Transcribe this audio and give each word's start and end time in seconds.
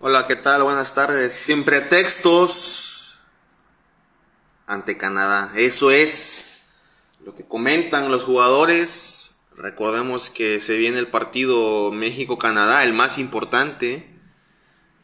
Hola, 0.00 0.28
¿qué 0.28 0.36
tal? 0.36 0.62
Buenas 0.62 0.94
tardes. 0.94 1.32
Sin 1.32 1.64
pretextos 1.64 3.18
ante 4.68 4.96
Canadá. 4.96 5.50
Eso 5.56 5.90
es 5.90 6.68
lo 7.24 7.34
que 7.34 7.44
comentan 7.44 8.08
los 8.08 8.22
jugadores. 8.22 9.40
Recordemos 9.56 10.30
que 10.30 10.60
se 10.60 10.76
viene 10.76 11.00
el 11.00 11.08
partido 11.08 11.90
México-Canadá, 11.90 12.84
el 12.84 12.92
más 12.92 13.18
importante 13.18 14.08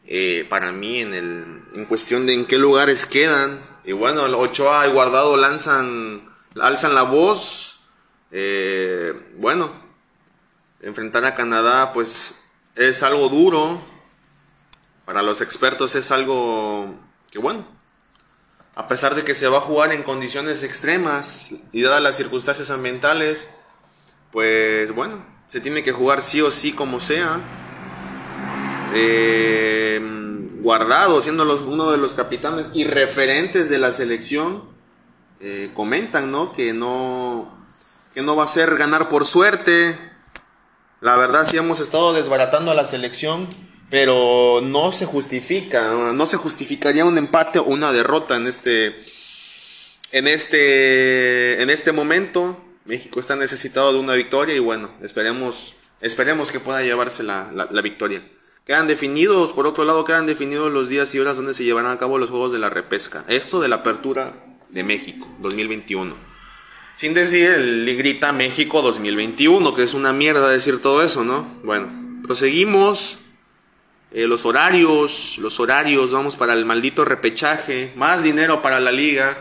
eh, 0.07 0.47
para 0.49 0.71
mí 0.71 1.01
en, 1.01 1.13
el, 1.13 1.63
en 1.73 1.85
cuestión 1.87 2.25
de 2.25 2.33
en 2.33 2.45
qué 2.45 2.57
lugares 2.57 3.05
quedan. 3.05 3.59
Y 3.83 3.91
bueno, 3.91 4.23
Ochoa 4.39 4.87
y 4.87 4.93
Guardado 4.93 5.35
lanzan, 5.35 6.33
alzan 6.57 6.95
la 6.95 7.03
voz. 7.03 7.81
Eh, 8.31 9.13
bueno, 9.39 9.73
enfrentar 10.79 11.25
a 11.25 11.35
Canadá 11.35 11.91
pues 11.91 12.39
es 12.75 13.03
algo 13.03 13.27
duro 13.27 13.93
para 15.05 15.21
los 15.21 15.41
expertos 15.41 15.95
es 15.95 16.11
algo 16.11 16.95
que 17.31 17.39
bueno, 17.39 17.65
a 18.75 18.87
pesar 18.87 19.15
de 19.15 19.23
que 19.23 19.33
se 19.33 19.47
va 19.47 19.59
a 19.59 19.61
jugar 19.61 19.91
en 19.93 20.03
condiciones 20.03 20.63
extremas 20.63 21.51
y 21.71 21.81
dadas 21.81 22.01
las 22.01 22.17
circunstancias 22.17 22.69
ambientales, 22.71 23.49
pues 24.31 24.93
bueno, 24.93 25.25
se 25.47 25.61
tiene 25.61 25.83
que 25.83 25.93
jugar 25.93 26.21
sí 26.21 26.41
o 26.41 26.51
sí 26.51 26.73
como 26.73 26.99
sea. 26.99 27.39
Eh, 28.93 30.01
guardado, 30.61 31.21
siendo 31.21 31.43
uno 31.65 31.91
de 31.91 31.97
los 31.97 32.13
capitanes 32.13 32.69
y 32.73 32.85
referentes 32.85 33.69
de 33.69 33.77
la 33.77 33.93
selección, 33.93 34.63
eh, 35.39 35.71
comentan, 35.73 36.31
¿no? 36.31 36.51
Que 36.51 36.73
no, 36.73 37.55
que 38.13 38.21
no 38.21 38.35
va 38.35 38.45
a 38.45 38.47
ser 38.47 38.75
ganar 38.75 39.07
por 39.07 39.25
suerte. 39.25 39.97
La 41.01 41.15
verdad 41.15 41.47
sí 41.47 41.57
hemos 41.57 41.79
estado 41.79 42.13
desbaratando 42.13 42.71
a 42.71 42.73
la 42.73 42.85
selección 42.85 43.47
pero 43.89 44.61
no 44.63 44.91
se 44.91 45.05
justifica, 45.05 45.91
no 46.13 46.25
se 46.25 46.37
justificaría 46.37 47.05
un 47.05 47.17
empate 47.17 47.59
o 47.59 47.65
una 47.65 47.91
derrota 47.91 48.35
en 48.35 48.47
este, 48.47 48.95
en 50.11 50.27
este, 50.27 51.61
en 51.61 51.69
este 51.69 51.91
momento. 51.91 52.61
México 52.85 53.19
está 53.19 53.35
necesitado 53.35 53.93
de 53.93 53.99
una 53.99 54.13
victoria 54.13 54.55
y 54.55 54.59
bueno, 54.59 54.89
esperemos, 55.01 55.75
esperemos 56.01 56.51
que 56.51 56.59
pueda 56.59 56.81
llevarse 56.81 57.23
la, 57.23 57.51
la, 57.51 57.81
victoria. 57.81 58.23
Quedan 58.65 58.87
definidos, 58.87 59.53
por 59.53 59.67
otro 59.67 59.85
lado, 59.85 60.05
quedan 60.05 60.25
definidos 60.25 60.71
los 60.71 60.89
días 60.89 61.13
y 61.13 61.19
horas 61.19 61.37
donde 61.37 61.53
se 61.53 61.63
llevarán 61.63 61.91
a 61.91 61.99
cabo 61.99 62.17
los 62.17 62.29
Juegos 62.29 62.51
de 62.51 62.59
la 62.59 62.69
Repesca. 62.69 63.23
Esto 63.27 63.59
de 63.59 63.67
la 63.67 63.77
apertura 63.77 64.33
de 64.69 64.83
México 64.83 65.27
2021. 65.39 66.15
Sin 66.97 67.13
decir 67.13 67.49
el 67.49 67.97
grita 67.97 68.31
México 68.31 68.81
2021, 68.81 69.75
que 69.75 69.83
es 69.83 69.93
una 69.93 70.13
mierda 70.13 70.49
decir 70.49 70.81
todo 70.81 71.03
eso, 71.03 71.23
¿no? 71.23 71.47
Bueno, 71.63 72.21
proseguimos. 72.23 73.24
Eh, 74.17 74.27
los 74.27 74.45
horarios, 74.45 75.37
los 75.39 75.59
horarios, 75.59 76.13
vamos 76.13 76.37
para 76.37 76.53
el 76.53 76.63
maldito 76.63 77.03
repechaje, 77.03 77.91
más 77.97 78.23
dinero 78.23 78.61
para 78.61 78.79
la 78.79 78.93
liga. 78.93 79.37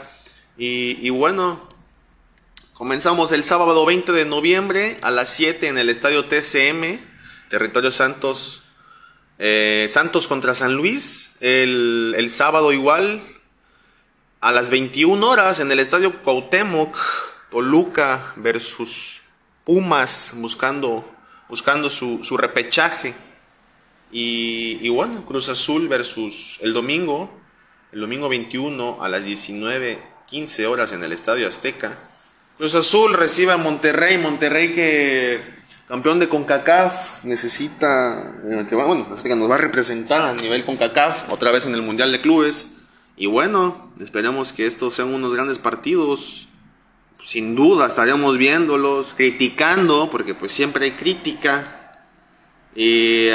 Y, 0.59 1.09
bueno, 1.11 1.69
comenzamos 2.73 3.31
el 3.31 3.45
sábado 3.45 3.87
20 3.87 4.11
de 4.11 4.25
noviembre 4.25 4.99
a 5.03 5.13
las 5.13 5.29
7 5.29 5.69
en 5.69 5.79
el 5.79 5.91
estadio 5.91 6.25
TCM, 6.25 6.99
Territorio 7.51 7.93
Santos. 7.93 8.65
Eh, 9.39 9.87
Santos 9.93 10.27
contra 10.27 10.55
San 10.55 10.75
Luis, 10.75 11.37
el, 11.39 12.13
el, 12.17 12.29
sábado 12.29 12.73
igual, 12.73 13.23
a 14.41 14.51
las 14.51 14.71
21 14.71 15.25
horas 15.25 15.61
en 15.61 15.71
el 15.71 15.79
estadio 15.79 16.21
Cuauhtémoc, 16.25 16.99
Toluca 17.49 18.33
versus 18.35 19.23
Pumas, 19.63 20.33
buscando, 20.35 21.09
buscando 21.49 21.91
su, 21.91 22.25
su 22.25 22.37
repechaje. 22.37 23.15
Y, 24.11 24.89
bueno, 24.91 25.25
Cruz 25.27 25.49
Azul 25.49 25.89
versus 25.89 26.59
el 26.63 26.73
domingo, 26.73 27.31
el 27.93 28.01
domingo 28.01 28.29
21 28.29 29.03
a 29.03 29.09
las 29.09 29.27
19.15 29.27 30.67
horas 30.67 30.93
en 30.93 31.03
el 31.03 31.13
Estadio 31.13 31.49
Azteca. 31.49 31.99
Cruz 32.57 32.77
Azul 32.77 33.15
recibe 33.15 33.53
a 33.53 33.57
Monterrey, 33.57 34.17
Monterrey 34.19 34.73
que 34.75 35.41
campeón 35.89 36.21
de 36.21 36.29
CONCACAF 36.29 37.25
necesita, 37.25 38.35
eh, 38.45 38.67
bueno, 38.71 39.09
que 39.21 39.37
nos 39.37 39.51
va 39.51 39.57
a 39.57 39.59
representar 39.59 40.23
a 40.23 40.35
nivel 40.35 40.65
CONCACAF 40.65 41.33
otra 41.33 41.51
vez 41.51 41.67
en 41.67 41.75
el 41.75 41.83
Mundial 41.83 42.13
de 42.13 42.21
Clubes. 42.21 42.87
Y 43.17 43.27
bueno, 43.27 43.93
esperemos 44.01 44.53
que 44.53 44.67
estos 44.67 44.95
sean 44.95 45.13
unos 45.13 45.35
grandes 45.35 45.59
partidos. 45.59 46.49
Sin 47.25 47.55
duda 47.55 47.87
estaríamos 47.87 48.39
viéndolos, 48.39 49.15
criticando, 49.15 50.11
porque 50.11 50.35
pues 50.35 50.53
siempre 50.53 50.85
hay 50.85 50.91
crítica 50.93 51.84
y 52.77 53.31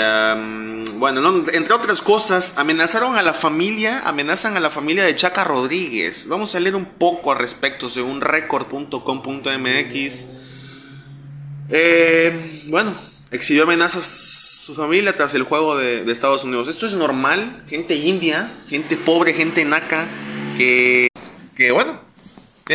bueno, 1.00 1.46
entre 1.54 1.74
otras 1.74 2.02
cosas, 2.02 2.56
amenazaron 2.58 3.16
a 3.16 3.22
la 3.22 3.34
familia, 3.34 4.00
amenazan 4.00 4.58
a 4.58 4.60
la 4.60 4.70
familia 4.70 5.06
de 5.06 5.16
Chaca 5.16 5.46
Rodríguez. 5.46 6.28
Vamos 6.28 6.54
a 6.56 6.60
leer 6.60 6.76
un 6.76 6.86
poco 6.86 7.32
al 7.32 7.40
respecto 7.40 7.90
según 7.90 8.20
record.com.mx. 8.20 10.26
Eh, 11.70 12.64
bueno, 12.68 12.94
exhibió 13.32 13.64
amenazas 13.64 14.04
su 14.04 14.76
familia 14.76 15.14
tras 15.14 15.34
el 15.36 15.44
juego 15.44 15.78
de, 15.78 16.12
Estados 16.12 16.44
Unidos. 16.44 16.68
Esto 16.68 16.86
es 16.86 16.94
normal, 16.94 17.64
gente 17.70 17.96
india, 17.96 18.52
gente 18.68 18.98
pobre, 18.98 19.34
gente 19.34 19.64
naca, 19.64 20.06
que, 20.58 21.08
que 21.56 21.72
bueno, 21.72 22.02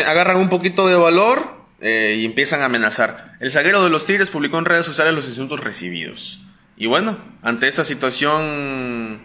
agarran 0.07 0.39
un 0.39 0.49
poquito 0.49 0.89
de 0.89 0.95
valor 0.95 1.47
eh, 1.81 2.17
y 2.19 2.25
empiezan 2.25 2.63
a 2.63 2.67
amenazar. 2.67 3.35
El 3.41 3.51
zaguero 3.51 3.85
de 3.85 3.91
los 3.91 4.07
Tigres 4.07 4.31
publicó 4.31 4.59
en 4.59 4.65
redes 4.65 4.87
sociales 4.87 5.15
los 5.15 5.29
asuntos 5.29 5.61
recibidos. 5.61 6.44
Y 6.77 6.87
bueno, 6.87 7.17
ante 7.43 7.69
esta 7.69 7.85
situación, 7.85 9.21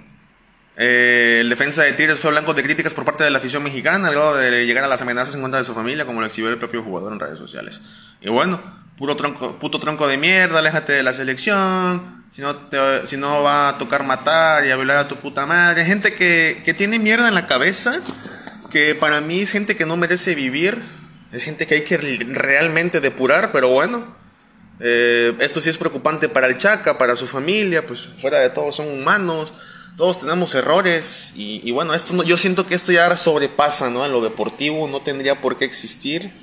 eh, 0.78 1.40
el 1.42 1.50
defensa 1.50 1.84
de 1.84 1.94
Tigres 1.94 2.20
fue 2.20 2.32
blanco 2.32 2.54
de 2.54 2.62
críticas 2.62 2.94
por 2.94 3.06
parte 3.06 3.24
de 3.24 3.32
la 3.32 3.40
afición 3.40 3.64
mexicana, 3.64 4.08
al 4.08 4.14
grado 4.14 4.36
de 4.36 4.66
llegar 4.66 4.84
a 4.84 4.88
las 4.88 5.02
amenazas 5.02 5.34
en 5.36 5.42
contra 5.42 5.60
de 5.60 5.66
su 5.66 5.74
familia, 5.74 6.06
como 6.06 6.22
lo 6.22 6.28
exhibió 6.28 6.50
el 6.50 6.60
propio 6.60 6.84
jugador 6.84 7.12
en 7.12 7.20
redes 7.20 7.40
sociales. 7.40 7.82
Y 8.22 8.30
bueno, 8.30 8.62
puro 8.98 9.16
tronco, 9.16 9.58
puto 9.58 9.80
tronco 9.80 10.08
de 10.08 10.18
mierda, 10.18 10.60
aléjate 10.60 10.94
de 10.94 11.02
la 11.02 11.14
selección, 11.14 12.24
si 12.32 12.42
no, 12.44 12.56
si 13.06 13.18
no 13.18 13.42
va 13.42 13.70
a 13.70 13.78
tocar 13.80 14.04
matar 14.04 14.66
y 14.66 14.70
a 14.70 14.76
violar 14.76 14.98
a 14.98 15.08
tu 15.08 15.16
puta 15.16 15.48
madre. 15.48 15.86
Gente 15.86 16.14
que, 16.14 16.62
que 16.64 16.76
tiene 16.76 17.00
mierda 17.00 17.28
en 17.28 17.34
la 17.34 17.48
cabeza, 17.48 18.00
que 18.70 18.94
para 18.94 19.22
mí 19.22 19.40
es 19.40 19.52
gente 19.52 19.76
que 19.76 19.88
no 19.88 19.98
merece 19.98 20.36
vivir, 20.36 20.84
es 21.32 21.44
gente 21.44 21.66
que 21.66 21.76
hay 21.76 21.82
que 21.82 21.98
realmente 21.98 23.02
depurar, 23.02 23.52
pero 23.52 23.70
bueno 23.70 24.19
eh, 24.80 25.36
esto 25.40 25.60
sí 25.60 25.70
es 25.70 25.78
preocupante 25.78 26.30
para 26.30 26.48
el 26.48 26.58
Chaca, 26.58 26.98
para 26.98 27.16
su 27.16 27.28
familia, 27.28 27.86
pues 27.86 28.06
fuera 28.20 28.40
de 28.40 28.50
todo 28.50 28.72
son 28.72 28.88
humanos, 28.88 29.54
todos 29.98 30.22
tenemos 30.22 30.56
errores 30.56 31.34
y, 31.36 31.70
bueno, 31.72 31.94
esto 31.94 32.24
yo 32.24 32.38
siento 32.38 32.66
que 32.66 32.76
esto 32.76 32.92
ya 32.94 33.16
sobrepasa 33.18 33.90
¿no? 33.90 34.04
a 34.04 34.08
lo 34.08 34.22
deportivo, 34.22 34.88
no 34.88 35.02
tendría 35.02 35.42
por 35.42 35.58
qué 35.58 35.66
existir 35.66 36.34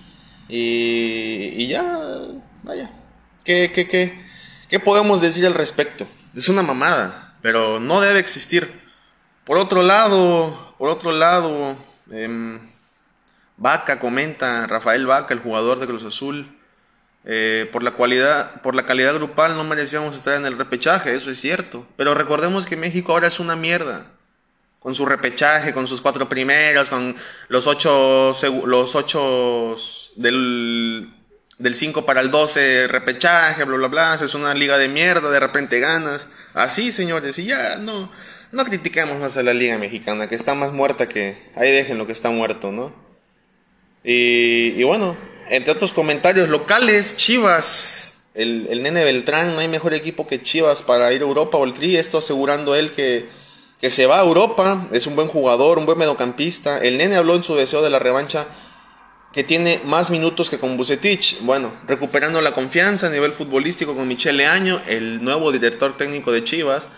y, 0.49 1.67
ya, 1.67 1.99
vaya, 2.63 2.91
¿Qué, 3.45 3.71
qué, 3.73 3.89
qué, 3.89 4.27
qué 4.69 4.81
podemos 4.81 5.21
decir 5.21 5.47
al 5.47 5.55
respecto? 5.55 6.07
Es 6.35 6.49
una 6.49 6.63
mamada, 6.63 7.37
pero 7.41 7.81
no 7.81 8.01
debe 8.01 8.19
existir. 8.19 8.83
Por 9.45 9.57
otro 9.57 9.83
lado, 9.83 10.75
por 10.77 10.91
otro 10.91 11.13
lado, 11.13 11.77
eh, 12.11 12.59
Vaca 13.57 13.99
comenta, 13.99 14.67
Rafael 14.67 15.07
Vaca, 15.07 15.33
el 15.33 15.41
jugador 15.41 15.79
de 15.79 15.87
Cruz 15.87 16.05
Azul, 16.05 16.59
eh, 17.29 17.69
por, 17.73 17.83
la 17.83 17.91
cualidad, 17.91 18.63
por 18.63 18.77
la 18.77 18.87
calidad 18.87 19.13
grupal 19.15 19.57
no 19.57 19.65
merecíamos 19.65 20.15
estar 20.15 20.37
en 20.37 20.47
el 20.47 20.57
repechaje, 20.57 21.13
eso 21.13 21.33
es 21.33 21.41
cierto. 21.41 21.85
Pero 21.97 22.15
recordemos 22.15 22.67
que 22.67 22.77
México 22.77 23.13
ahora 23.13 23.27
es 23.27 23.41
una 23.41 23.57
mierda. 23.57 24.07
Con 24.79 24.95
su 24.95 25.05
repechaje, 25.05 25.75
con 25.75 25.89
sus 25.89 26.01
cuatro 26.01 26.29
primeros, 26.29 26.89
con 26.89 27.17
los 27.49 27.67
ocho, 27.67 28.33
los 28.67 28.95
ocho 28.95 29.77
del, 30.15 31.13
del 31.59 31.75
5 31.75 32.07
para 32.07 32.21
el 32.21 32.31
12 32.31 32.87
repechaje, 32.87 33.65
bla, 33.65 33.77
bla, 33.77 33.89
bla. 33.89 34.15
Es 34.15 34.35
una 34.37 34.55
liga 34.55 34.79
de 34.79 34.87
mierda, 34.87 35.29
de 35.29 35.41
repente 35.41 35.81
ganas. 35.81 36.29
Así, 36.55 36.93
señores, 36.93 37.41
y 37.41 37.47
ya 37.47 37.77
no, 37.79 38.13
no 38.53 38.65
critiquemos 38.65 39.19
más 39.19 39.37
a 39.37 39.43
la 39.43 39.53
liga 39.53 39.77
mexicana, 39.79 40.29
que 40.29 40.37
está 40.37 40.55
más 40.55 40.73
muerta 40.73 41.09
que... 41.09 41.37
Ahí 41.57 41.73
dejen 41.73 41.99
lo 41.99 42.07
que 42.07 42.13
está 42.13 42.31
muerto, 42.31 42.71
¿no? 42.71 42.95
Y, 44.05 44.75
y 44.77 44.85
bueno, 44.85 45.17
entre 45.51 45.73
otros 45.73 45.93
comentarios 45.93 46.49
locales, 46.49 47.17
Chivas, 47.17 48.25
el, 48.35 48.83
nene 48.83 49.05
Beltrán, 49.05 49.55
no 49.55 49.61
hay 49.61 49.69
mejor 49.69 49.95
equipo 49.95 50.27
que 50.27 50.43
Chivas 50.43 50.83
para 50.83 51.13
ir 51.13 51.23
a 51.23 51.25
Europa 51.25 51.57
o 51.57 51.65
el 51.65 51.73
Tri, 51.73 51.97
esto 51.97 52.19
asegurando 52.19 52.75
él 52.75 52.93
que, 52.93 53.29
que 53.81 53.91
se 53.91 54.07
va 54.07 54.19
a 54.19 54.25
Europa, 54.25 54.89
es 54.93 55.07
un 55.07 55.17
buen 55.17 55.29
jugador, 55.29 55.79
un 55.79 55.87
buen 55.87 55.99
mediocampista. 55.99 56.79
El 56.79 56.99
nene 56.99 57.17
habló 57.17 57.35
en 57.35 57.43
su 57.43 57.55
deseo 57.55 57.83
de 57.83 57.91
la 57.91 57.99
revancha 57.99 58.47
que 59.33 59.45
tiene 59.45 59.81
más 59.85 60.11
minutos 60.11 60.49
que 60.49 60.59
con 60.59 60.77
Bucetich. 60.77 61.41
Bueno, 61.43 61.73
recuperando 61.87 62.41
la 62.41 62.53
confianza 62.53 63.07
a 63.07 63.11
nivel 63.11 63.33
futbolístico 63.33 63.95
con 63.95 64.09
Michele 64.09 64.47
Año, 64.47 64.81
el 64.87 65.23
nuevo 65.23 65.53
director 65.53 65.97
técnico 65.97 66.33
de 66.33 66.43
Chivas, 66.43 66.89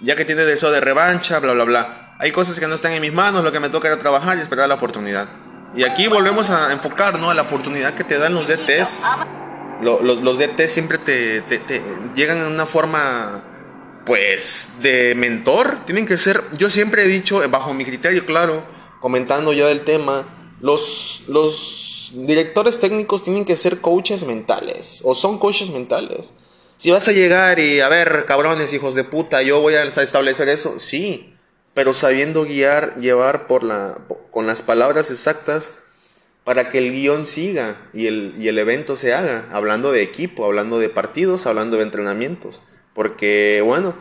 ya 0.00 0.16
que 0.16 0.24
tiene 0.24 0.42
deseo 0.44 0.70
de 0.70 0.80
revancha, 0.80 1.38
bla, 1.38 1.52
bla, 1.52 1.64
bla. 1.64 2.16
Hay 2.18 2.32
cosas 2.32 2.58
que 2.58 2.66
no 2.66 2.74
están 2.74 2.92
en 2.92 3.02
mis 3.02 3.12
manos, 3.12 3.44
lo 3.44 3.52
que 3.52 3.60
me 3.60 3.68
toca 3.68 3.88
era 3.88 3.98
trabajar 3.98 4.36
y 4.36 4.40
esperar 4.40 4.68
la 4.68 4.74
oportunidad. 4.76 5.28
Y 5.76 5.84
aquí 5.84 6.06
volvemos 6.08 6.48
a 6.48 6.72
enfocar, 6.72 7.18
¿no? 7.18 7.30
A 7.30 7.34
la 7.34 7.42
oportunidad 7.42 7.94
que 7.94 8.02
te 8.02 8.18
dan 8.18 8.34
los 8.34 8.48
DTs. 8.48 9.02
Los, 9.82 10.00
los, 10.02 10.38
DTs 10.38 10.70
siempre 10.72 10.96
te, 10.96 11.42
te, 11.42 11.82
llegan 12.14 12.38
en 12.38 12.46
una 12.46 12.64
forma 12.64 13.44
pues, 14.06 14.76
de 14.80 15.14
mentor. 15.14 15.84
Tienen 15.84 16.06
que 16.06 16.16
ser, 16.16 16.42
yo 16.56 16.70
siempre 16.70 17.04
he 17.04 17.08
dicho, 17.08 17.42
bajo 17.50 17.74
mi 17.74 17.84
criterio, 17.84 18.24
claro, 18.24 18.62
comentando 19.00 19.52
ya 19.52 19.66
del 19.66 19.82
tema, 19.82 20.26
los, 20.62 21.24
los 21.28 22.12
directores 22.14 22.80
técnicos 22.80 23.22
tienen 23.22 23.44
que 23.44 23.56
ser 23.56 23.82
coaches 23.82 24.24
mentales, 24.24 25.02
o 25.04 25.14
son 25.14 25.38
coaches 25.38 25.68
mentales. 25.68 26.32
Si 26.78 26.90
vas 26.90 27.06
a 27.08 27.12
llegar 27.12 27.58
y, 27.58 27.80
a 27.80 27.88
ver, 27.90 28.24
cabrones, 28.26 28.72
hijos 28.72 28.94
de 28.94 29.04
puta, 29.04 29.42
yo 29.42 29.60
voy 29.60 29.74
a 29.74 29.82
establecer 29.82 30.48
eso, 30.48 30.78
sí, 30.78 31.35
pero 31.76 31.92
sabiendo 31.92 32.46
guiar, 32.46 32.96
llevar 33.00 33.46
por 33.46 33.62
la, 33.62 34.00
con 34.30 34.46
las 34.46 34.62
palabras 34.62 35.10
exactas 35.10 35.82
para 36.42 36.70
que 36.70 36.78
el 36.78 36.90
guion 36.90 37.26
siga 37.26 37.76
y 37.92 38.06
el, 38.06 38.58
evento 38.58 38.96
se 38.96 39.12
haga, 39.12 39.44
hablando 39.52 39.92
de 39.92 40.00
equipo, 40.00 40.46
hablando 40.46 40.78
de 40.78 40.88
partidos, 40.88 41.46
hablando 41.46 41.76
de 41.76 41.82
entrenamientos. 41.82 42.62
Porque, 42.94 43.60
bueno, 43.62 43.94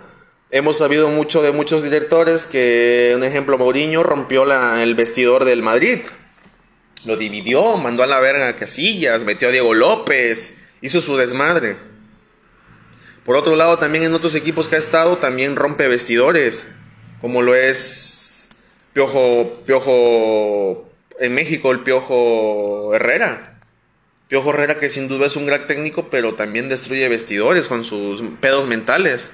hemos 0.52 0.78
sabido 0.78 1.10
mucho 1.10 1.42
de 1.42 1.52
muchos 1.52 1.84
directores 1.84 2.46
que, 2.46 3.12
un 3.14 3.26
ejemplo, 3.26 3.58
Mourinho 3.58 4.04
rompió 4.04 4.46
el 4.78 4.96
vestidor 4.96 5.44
del 5.44 5.62
Madrid. 5.62 6.00
Lo 7.04 7.18
dividió, 7.18 7.76
mandó 7.76 8.04
a 8.04 8.08
la 8.08 8.22
verga 8.22 8.48
a 8.48 8.56
Casillas, 8.56 9.26
metió 9.26 9.50
a 9.50 9.52
Diego 9.52 9.74
López, 9.74 10.56
hizo 10.82 11.02
su 11.02 11.18
desmadre. 11.18 11.76
Por 13.26 13.36
otro 13.36 13.58
lado, 13.58 13.78
también 13.78 14.06
en 14.06 14.14
otros 14.14 14.34
equipos 14.34 14.70
que 14.70 14.78
ha 14.78 14.80
estado, 14.80 15.18
también 15.18 15.58
rompe 15.58 15.90
vestidores, 15.90 16.68
como 17.22 17.42
lo 17.42 17.56
es 17.56 18.48
Piojo, 18.94 19.62
Piojo, 19.66 20.90
en 21.20 21.36
México, 21.36 21.72
el 21.72 21.82
Piojo 21.82 22.94
Herrera. 22.96 23.60
Piojo 24.28 24.52
Herrera 24.52 24.80
que 24.80 24.90
sin 24.90 25.08
duda 25.08 25.28
es 25.28 25.36
un 25.36 25.46
gran 25.46 25.68
técnico, 25.68 26.10
pero 26.10 26.36
también 26.36 26.70
destruye 26.70 27.08
vestidores 27.10 27.68
con 27.68 27.84
sus 27.84 28.22
pedos 28.40 28.68
mentales. 28.68 29.32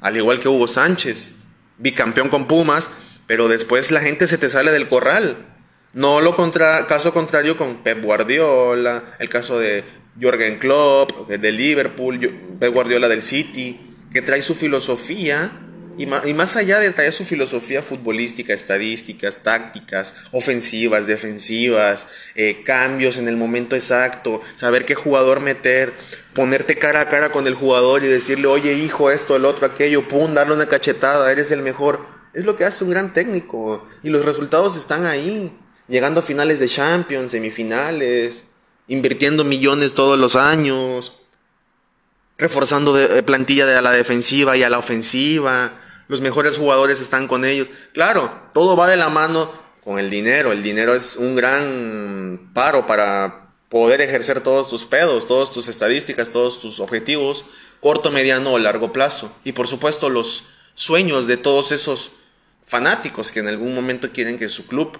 Al 0.00 0.16
igual 0.16 0.40
que 0.40 0.48
Hugo 0.48 0.68
Sánchez, 0.68 1.34
bicampeón 1.78 2.28
con 2.28 2.46
Pumas, 2.46 2.90
pero 3.26 3.48
después 3.48 3.90
la 3.90 4.00
gente 4.00 4.28
se 4.28 4.36
te 4.36 4.50
sale 4.50 4.70
del 4.70 4.88
corral. 4.88 5.46
No 5.92 6.20
lo 6.20 6.34
contra, 6.34 6.86
caso 6.88 7.14
contrario 7.14 7.56
con 7.56 7.84
Pep 7.84 8.02
Guardiola, 8.02 9.16
el 9.18 9.28
caso 9.28 9.58
de 9.60 9.84
Jürgen 10.20 10.58
Klopp, 10.58 11.28
de 11.28 11.52
Liverpool, 11.52 12.18
Pep 12.58 12.74
Guardiola 12.74 13.08
del 13.08 13.22
City, 13.22 13.94
que 14.12 14.22
trae 14.22 14.42
su 14.42 14.54
filosofía 14.54 15.52
y 15.96 16.06
más, 16.06 16.56
allá 16.56 16.78
de 16.78 16.90
traer 16.90 17.12
su 17.12 17.24
filosofía 17.24 17.82
futbolística, 17.82 18.52
estadísticas, 18.52 19.38
tácticas, 19.42 20.14
ofensivas, 20.32 21.06
defensivas, 21.06 22.06
eh, 22.34 22.62
cambios 22.64 23.18
en 23.18 23.28
el 23.28 23.36
momento 23.36 23.76
exacto, 23.76 24.40
saber 24.56 24.84
qué 24.84 24.94
jugador 24.94 25.40
meter, 25.40 25.92
ponerte 26.34 26.76
cara 26.76 27.02
a 27.02 27.08
cara 27.08 27.30
con 27.30 27.46
el 27.46 27.54
jugador 27.54 28.02
y 28.02 28.08
decirle, 28.08 28.46
oye 28.46 28.74
hijo, 28.74 29.10
esto, 29.10 29.36
el 29.36 29.44
otro, 29.44 29.66
aquello, 29.66 30.08
pum, 30.08 30.34
darle 30.34 30.54
una 30.54 30.66
cachetada, 30.66 31.30
eres 31.30 31.50
el 31.50 31.62
mejor. 31.62 32.06
Es 32.32 32.44
lo 32.44 32.56
que 32.56 32.64
hace 32.64 32.82
un 32.84 32.90
gran 32.90 33.12
técnico. 33.12 33.86
Y 34.02 34.10
los 34.10 34.24
resultados 34.24 34.76
están 34.76 35.06
ahí, 35.06 35.52
llegando 35.86 36.20
a 36.20 36.22
finales 36.22 36.58
de 36.58 36.68
Champions, 36.68 37.30
semifinales, 37.30 38.44
invirtiendo 38.88 39.44
millones 39.44 39.94
todos 39.94 40.18
los 40.18 40.34
años 40.34 41.20
reforzando 42.36 42.92
de, 42.94 43.22
plantilla 43.22 43.66
de 43.66 43.76
a 43.76 43.82
la 43.82 43.92
defensiva 43.92 44.56
y 44.56 44.62
a 44.62 44.70
la 44.70 44.78
ofensiva, 44.78 45.72
los 46.08 46.20
mejores 46.20 46.58
jugadores 46.58 47.00
están 47.00 47.28
con 47.28 47.44
ellos. 47.44 47.68
Claro, 47.92 48.32
todo 48.52 48.76
va 48.76 48.88
de 48.88 48.96
la 48.96 49.08
mano 49.08 49.50
con 49.82 49.98
el 49.98 50.10
dinero. 50.10 50.52
El 50.52 50.62
dinero 50.62 50.94
es 50.94 51.16
un 51.16 51.36
gran 51.36 52.50
paro 52.54 52.86
para 52.86 53.50
poder 53.68 54.00
ejercer 54.00 54.40
todos 54.40 54.70
tus 54.70 54.84
pedos, 54.84 55.26
todas 55.26 55.50
tus 55.52 55.68
estadísticas, 55.68 56.30
todos 56.30 56.60
tus 56.60 56.80
objetivos, 56.80 57.44
corto, 57.80 58.10
mediano 58.10 58.52
o 58.52 58.58
largo 58.58 58.92
plazo. 58.92 59.34
Y 59.44 59.52
por 59.52 59.68
supuesto 59.68 60.08
los 60.08 60.44
sueños 60.74 61.26
de 61.26 61.36
todos 61.36 61.72
esos 61.72 62.12
fanáticos 62.66 63.30
que 63.30 63.40
en 63.40 63.48
algún 63.48 63.74
momento 63.74 64.10
quieren 64.12 64.38
que 64.38 64.48
su 64.48 64.66
club 64.66 64.98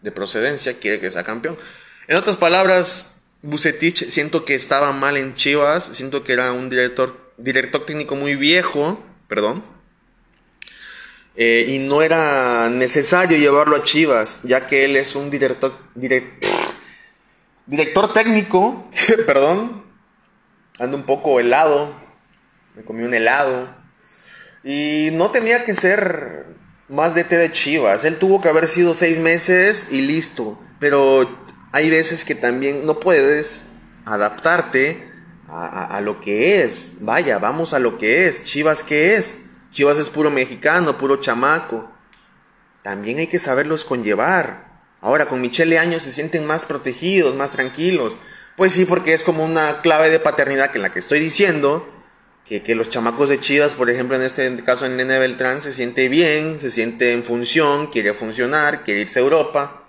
de 0.00 0.12
procedencia 0.12 0.78
quiere 0.78 1.00
que 1.00 1.10
sea 1.10 1.24
campeón. 1.24 1.58
En 2.06 2.16
otras 2.16 2.36
palabras, 2.36 3.22
Bucetich 3.42 4.08
siento 4.10 4.44
que 4.44 4.54
estaba 4.54 4.92
mal 4.92 5.16
en 5.16 5.34
Chivas, 5.34 5.90
siento 5.92 6.24
que 6.24 6.32
era 6.32 6.52
un 6.52 6.70
director, 6.70 7.32
director 7.36 7.84
técnico 7.84 8.16
muy 8.16 8.36
viejo, 8.36 9.02
perdón, 9.28 9.62
eh, 11.40 11.66
y 11.68 11.78
no 11.78 12.02
era 12.02 12.68
necesario 12.68 13.38
llevarlo 13.38 13.76
a 13.76 13.84
Chivas, 13.84 14.40
ya 14.42 14.66
que 14.66 14.84
él 14.84 14.96
es 14.96 15.14
un 15.14 15.30
director, 15.30 15.72
director 17.66 18.12
técnico, 18.12 18.90
perdón, 19.26 19.84
ando 20.80 20.96
un 20.96 21.04
poco 21.04 21.38
helado, 21.38 21.94
me 22.74 22.82
comí 22.82 23.04
un 23.04 23.14
helado, 23.14 23.72
y 24.64 25.10
no 25.12 25.30
tenía 25.30 25.64
que 25.64 25.76
ser 25.76 26.46
más 26.88 27.14
de 27.14 27.22
té 27.22 27.36
de 27.36 27.52
Chivas, 27.52 28.04
él 28.04 28.16
tuvo 28.16 28.40
que 28.40 28.48
haber 28.48 28.66
sido 28.66 28.96
seis 28.96 29.20
meses 29.20 29.86
y 29.92 30.00
listo, 30.00 30.60
pero 30.80 31.38
hay 31.70 31.88
veces 31.88 32.24
que 32.24 32.34
también 32.34 32.84
no 32.84 32.98
puedes 32.98 33.66
adaptarte 34.06 35.06
a, 35.46 35.84
a 35.84 36.00
lo 36.00 36.20
que 36.20 36.62
es, 36.62 36.94
vaya, 36.98 37.38
vamos 37.38 37.74
a 37.74 37.78
lo 37.78 37.96
que 37.96 38.26
es, 38.26 38.42
Chivas 38.42 38.82
qué 38.82 39.14
es, 39.14 39.36
Chivas 39.72 39.98
es 39.98 40.10
puro 40.10 40.30
mexicano, 40.30 40.96
puro 40.96 41.16
chamaco. 41.16 41.90
También 42.82 43.18
hay 43.18 43.26
que 43.26 43.38
saberlos 43.38 43.84
conllevar. 43.84 44.68
Ahora 45.00 45.26
con 45.26 45.40
Michele 45.40 45.78
Años 45.78 46.02
se 46.02 46.12
sienten 46.12 46.46
más 46.46 46.66
protegidos, 46.66 47.34
más 47.34 47.52
tranquilos. 47.52 48.16
Pues 48.56 48.72
sí, 48.72 48.84
porque 48.84 49.14
es 49.14 49.22
como 49.22 49.44
una 49.44 49.80
clave 49.82 50.10
de 50.10 50.18
paternidad 50.18 50.70
que 50.70 50.78
en 50.78 50.82
la 50.82 50.92
que 50.92 50.98
estoy 50.98 51.20
diciendo 51.20 51.88
que, 52.44 52.62
que 52.62 52.74
los 52.74 52.90
chamacos 52.90 53.28
de 53.28 53.38
Chivas, 53.38 53.74
por 53.74 53.90
ejemplo, 53.90 54.16
en 54.16 54.22
este 54.22 54.64
caso 54.64 54.86
en 54.86 54.96
Nene 54.96 55.18
Beltrán, 55.18 55.60
se 55.60 55.72
siente 55.72 56.08
bien, 56.08 56.58
se 56.60 56.70
siente 56.70 57.12
en 57.12 57.22
función, 57.22 57.88
quiere 57.88 58.14
funcionar, 58.14 58.84
quiere 58.84 59.02
irse 59.02 59.20
a 59.20 59.22
Europa. 59.22 59.84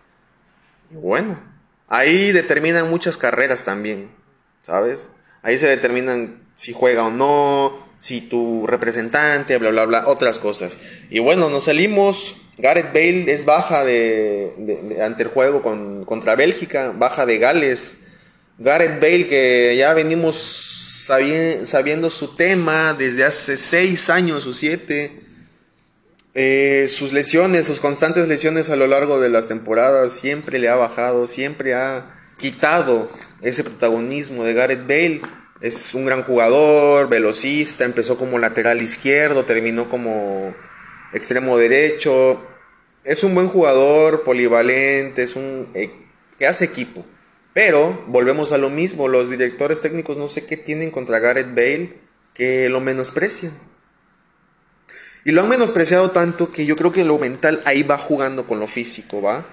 Y 0.91 0.95
bueno, 0.95 1.39
ahí 1.87 2.31
determinan 2.31 2.89
muchas 2.89 3.17
carreras 3.17 3.65
también, 3.65 4.11
¿sabes? 4.61 4.99
Ahí 5.41 5.57
se 5.57 5.67
determinan 5.67 6.43
si 6.55 6.73
juega 6.73 7.05
o 7.05 7.11
no, 7.11 7.88
si 7.99 8.21
tu 8.21 8.65
representante, 8.65 9.57
bla, 9.57 9.69
bla, 9.69 9.85
bla, 9.85 10.07
otras 10.07 10.39
cosas. 10.39 10.77
Y 11.09 11.19
bueno, 11.19 11.49
nos 11.49 11.65
salimos. 11.65 12.37
Gareth 12.57 12.93
Bale 12.93 13.31
es 13.31 13.45
baja 13.45 13.85
de, 13.85 14.97
ante 15.01 15.23
el 15.23 15.29
juego 15.29 15.61
con, 15.61 16.03
contra 16.05 16.35
Bélgica, 16.35 16.93
baja 16.95 17.25
de 17.25 17.37
Gales. 17.37 17.99
Gareth 18.57 18.99
Bale, 18.99 19.27
que 19.27 19.75
ya 19.77 19.93
venimos 19.93 20.35
sabiendo 21.65 22.09
su 22.09 22.35
tema 22.35 22.93
desde 22.93 23.23
hace 23.23 23.55
seis 23.55 24.09
años 24.09 24.45
o 24.45 24.53
siete. 24.53 25.21
Eh, 26.35 26.87
sus 26.89 27.11
lesiones, 27.13 27.65
sus 27.65 27.79
constantes 27.79 28.27
lesiones 28.27 28.69
a 28.69 28.75
lo 28.75 28.87
largo 28.87 29.19
de 29.19 29.29
las 29.29 29.47
temporadas, 29.47 30.13
siempre 30.13 30.59
le 30.59 30.69
ha 30.69 30.75
bajado, 30.75 31.27
siempre 31.27 31.73
ha 31.73 32.15
quitado 32.37 33.09
ese 33.41 33.63
protagonismo 33.63 34.44
de 34.44 34.53
Gareth 34.53 34.87
Bale 34.87 35.21
es 35.61 35.94
un 35.94 36.06
gran 36.06 36.23
jugador, 36.23 37.09
velocista, 37.09 37.85
empezó 37.85 38.18
como 38.18 38.39
lateral 38.39 38.81
izquierdo, 38.81 39.45
terminó 39.45 39.89
como 39.89 40.56
extremo 41.13 41.57
derecho. 41.57 42.42
Es 43.04 43.23
un 43.23 43.35
buen 43.35 43.47
jugador, 43.47 44.23
polivalente, 44.23 45.23
es 45.23 45.35
un 45.35 45.69
eh, 45.73 45.92
que 46.37 46.47
hace 46.47 46.66
equipo. 46.66 47.06
Pero 47.54 48.06
volvemos 48.07 48.54
a 48.54 48.57
lo 48.57 48.69
mismo, 48.69 49.07
los 49.07 49.30
directores 49.30 49.81
técnicos 49.81 50.18
no 50.18 50.28
sé 50.28 50.45
qué 50.45 50.56
tienen 50.56 50.92
contra 50.92 51.19
Gareth 51.19 51.54
Bale 51.54 51.99
que 52.33 52.69
lo 52.69 52.80
menosprecian. 52.80 53.51
Y 55.25 55.31
lo 55.31 55.42
han 55.42 55.49
menospreciado 55.49 56.11
tanto 56.11 56.54
que 56.54 56.66
yo 56.66 56.78
creo 56.78 56.94
que 56.94 57.04
lo 57.04 57.18
mental 57.18 57.61
ahí 57.66 57.83
va 57.83 57.97
jugando 57.97 58.47
con 58.47 58.59
lo 58.59 58.68
físico, 58.68 59.21
¿va? 59.21 59.45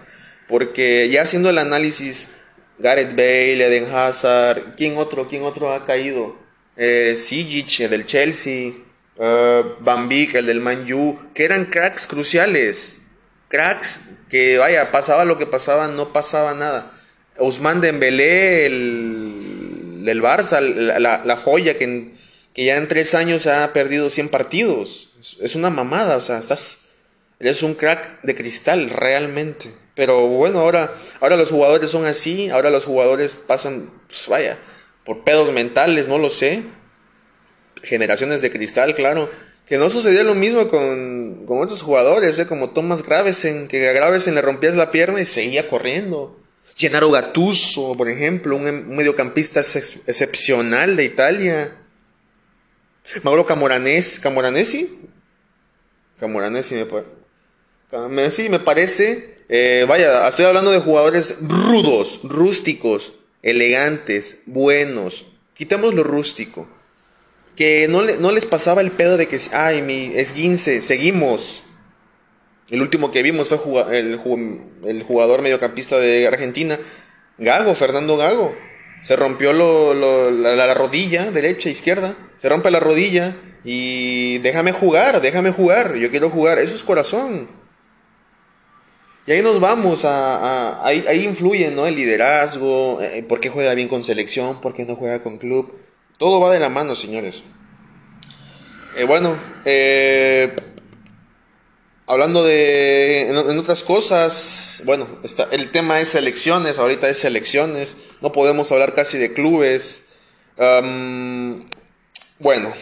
Porque 0.46 1.08
ya 1.08 1.22
haciendo 1.22 1.50
el 1.50 1.58
análisis 1.58 2.30
Gareth 2.78 3.11
Bale, 3.11 3.66
Eden 3.66 3.88
Hazard, 3.92 4.75
¿quién 4.76 4.99
otro, 4.99 5.28
quién 5.28 5.42
otro 5.42 5.73
ha 5.73 5.87
caído? 5.87 6.37
Eh, 6.76 7.14
Sijic, 7.16 7.80
el 7.80 7.90
del 7.90 8.06
Chelsea, 8.06 8.73
uh, 9.16 9.62
Van 9.80 10.09
Beek, 10.09 10.35
el 10.35 10.47
del 10.47 10.61
Man 10.61 10.90
U, 10.92 11.18
que 11.35 11.45
eran 11.45 11.66
cracks 11.66 12.06
cruciales, 12.06 13.00
cracks 13.49 14.00
que 14.28 14.59
vaya, 14.59 14.92
pasaba 14.92 15.25
lo 15.25 15.38
que 15.38 15.47
pasaba, 15.47 15.88
no 15.88 16.12
pasaba 16.12 16.52
nada. 16.52 16.92
Ousmane 17.38 17.80
Dembélé, 17.80 18.66
el 18.66 20.02
del 20.04 20.23
Barça, 20.23 20.61
la, 20.61 21.25
la 21.25 21.37
joya 21.37 21.78
que, 21.78 22.12
que, 22.54 22.64
ya 22.64 22.76
en 22.76 22.88
tres 22.88 23.14
años 23.14 23.47
ha 23.47 23.73
perdido 23.73 24.11
100 24.11 24.28
partidos. 24.28 25.11
Es 25.40 25.54
una 25.54 25.71
mamada, 25.71 26.16
o 26.16 26.21
sea, 26.21 26.38
estás, 26.38 26.78
eres 27.40 27.62
un 27.62 27.75
crack 27.75 28.23
de 28.23 28.35
cristal 28.35 28.90
realmente. 28.90 29.75
Pero 29.96 30.28
bueno, 30.28 30.60
ahora, 30.60 30.94
ahora 31.20 31.36
los 31.36 31.50
jugadores 31.50 31.90
son 31.90 32.04
así, 32.04 32.50
ahora 32.50 32.70
los 32.70 32.84
jugadores 32.84 33.42
pasan, 33.44 33.90
pues 34.06 34.28
vaya, 34.28 34.58
por 35.04 35.24
pedos 35.24 35.50
mentales, 35.52 36.06
no 36.06 36.18
lo 36.18 36.28
sé. 36.28 36.62
Generaciones 37.82 38.42
de 38.42 38.52
cristal, 38.52 38.94
claro. 38.94 39.30
Que 39.66 39.78
no 39.78 39.88
sucedía 39.88 40.22
lo 40.22 40.34
mismo 40.34 40.68
con, 40.68 41.46
con 41.46 41.62
otros 41.62 41.82
jugadores, 41.82 42.38
¿eh? 42.38 42.46
como 42.46 42.70
Thomas 42.70 43.02
Gravesen, 43.02 43.68
que 43.68 43.88
a 43.88 43.92
Gravesen 43.92 44.34
le 44.34 44.42
rompías 44.42 44.76
la 44.76 44.90
pierna 44.92 45.20
y 45.20 45.24
seguía 45.24 45.66
corriendo. 45.66 46.38
Gennaro 46.76 47.10
Gattuso, 47.10 47.96
por 47.96 48.10
ejemplo, 48.10 48.54
un, 48.54 48.94
mediocampista 48.94 49.60
excepcional 49.60 50.94
de 50.94 51.04
Italia. 51.04 51.74
Mauro 53.22 53.46
Camoranesi, 53.46 54.20
Camoranesi, 54.20 55.08
Camoranesi 56.20 56.74
me 58.50 58.58
parece. 58.58 59.35
Eh, 59.48 59.84
vaya, 59.88 60.28
estoy 60.28 60.44
hablando 60.44 60.70
de 60.72 60.80
jugadores 60.80 61.38
rudos, 61.40 62.20
rústicos, 62.24 63.14
elegantes, 63.42 64.40
buenos. 64.46 65.26
Quitamos 65.54 65.94
lo 65.94 66.02
rústico. 66.02 66.68
Que 67.54 67.88
no, 67.88 68.02
no 68.02 68.32
les 68.32 68.44
pasaba 68.44 68.82
el 68.82 68.90
pedo 68.90 69.16
de 69.16 69.28
que, 69.28 69.40
ay, 69.52 69.82
mi 69.82 70.12
esguince, 70.14 70.82
seguimos. 70.82 71.64
El 72.68 72.82
último 72.82 73.12
que 73.12 73.22
vimos 73.22 73.48
fue 73.48 73.98
el, 73.98 74.20
el 74.84 75.02
jugador 75.04 75.42
mediocampista 75.42 75.98
de 75.98 76.26
Argentina, 76.26 76.78
Gago, 77.38 77.74
Fernando 77.74 78.16
Gago. 78.16 78.54
Se 79.02 79.14
rompió 79.14 79.52
la, 79.52 80.74
rodilla, 80.74 81.30
derecha, 81.30 81.68
izquierda. 81.68 82.16
Se 82.38 82.48
rompe 82.48 82.72
la 82.72 82.80
rodilla 82.80 83.36
y 83.64 84.38
déjame 84.38 84.72
jugar, 84.72 85.20
déjame 85.20 85.52
jugar. 85.52 85.94
Yo 85.94 86.10
quiero 86.10 86.28
jugar. 86.28 86.58
Eso 86.58 86.74
es 86.74 86.82
corazón. 86.82 87.48
Y 89.26 89.33
ahí 89.33 89.42
nos 89.42 89.59
vamos 89.59 90.04
a... 90.04 90.87
ahí, 90.87 91.25
influye, 91.25 91.71
¿no? 91.73 91.87
El 91.87 91.97
liderazgo, 91.97 93.00
eh, 93.02 93.25
por 93.28 93.40
qué 93.40 93.49
juega 93.49 93.75
bien 93.75 93.88
con 93.88 94.04
selección, 94.04 94.61
por 94.61 94.73
qué 94.73 94.85
no 94.85 94.95
juega 94.95 95.23
con 95.23 95.38
club. 95.38 95.75
Todo 96.16 96.40
va 96.40 96.52
de 96.52 96.61
la 96.61 96.68
mano, 96.68 96.95
señores. 96.95 97.42
Eh, 98.97 99.04
bueno, 99.04 99.37
eh, 99.64 100.54
Hablando 102.09 102.45
de 102.45 103.30
en, 103.30 103.59
otras 103.59 103.83
cosas, 103.83 104.83
bueno, 104.85 105.09
está, 105.25 105.49
el 105.50 105.73
tema 105.73 105.99
es 105.99 106.11
selecciones, 106.11 106.78
ahorita 106.78 107.09
es 107.09 107.18
selecciones, 107.18 107.97
no 108.21 108.30
podemos 108.30 108.71
hablar 108.71 108.95
casi 108.95 109.18
de 109.18 109.33
clubes. 109.33 110.06
bueno, 112.38 112.73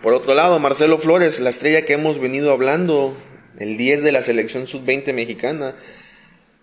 por 0.00 0.14
otro 0.14 0.32
lado, 0.34 0.60
Marcelo 0.60 0.96
Flores, 0.96 1.40
la 1.40 1.50
estrella 1.50 1.84
que 1.84 1.94
hemos 1.94 2.20
venido 2.20 2.52
hablando, 2.52 3.16
el 3.58 3.76
10 3.76 4.02
de 4.02 4.12
la 4.12 4.22
selección 4.22 4.66
sub-20 4.66 5.12
mexicana, 5.12 5.74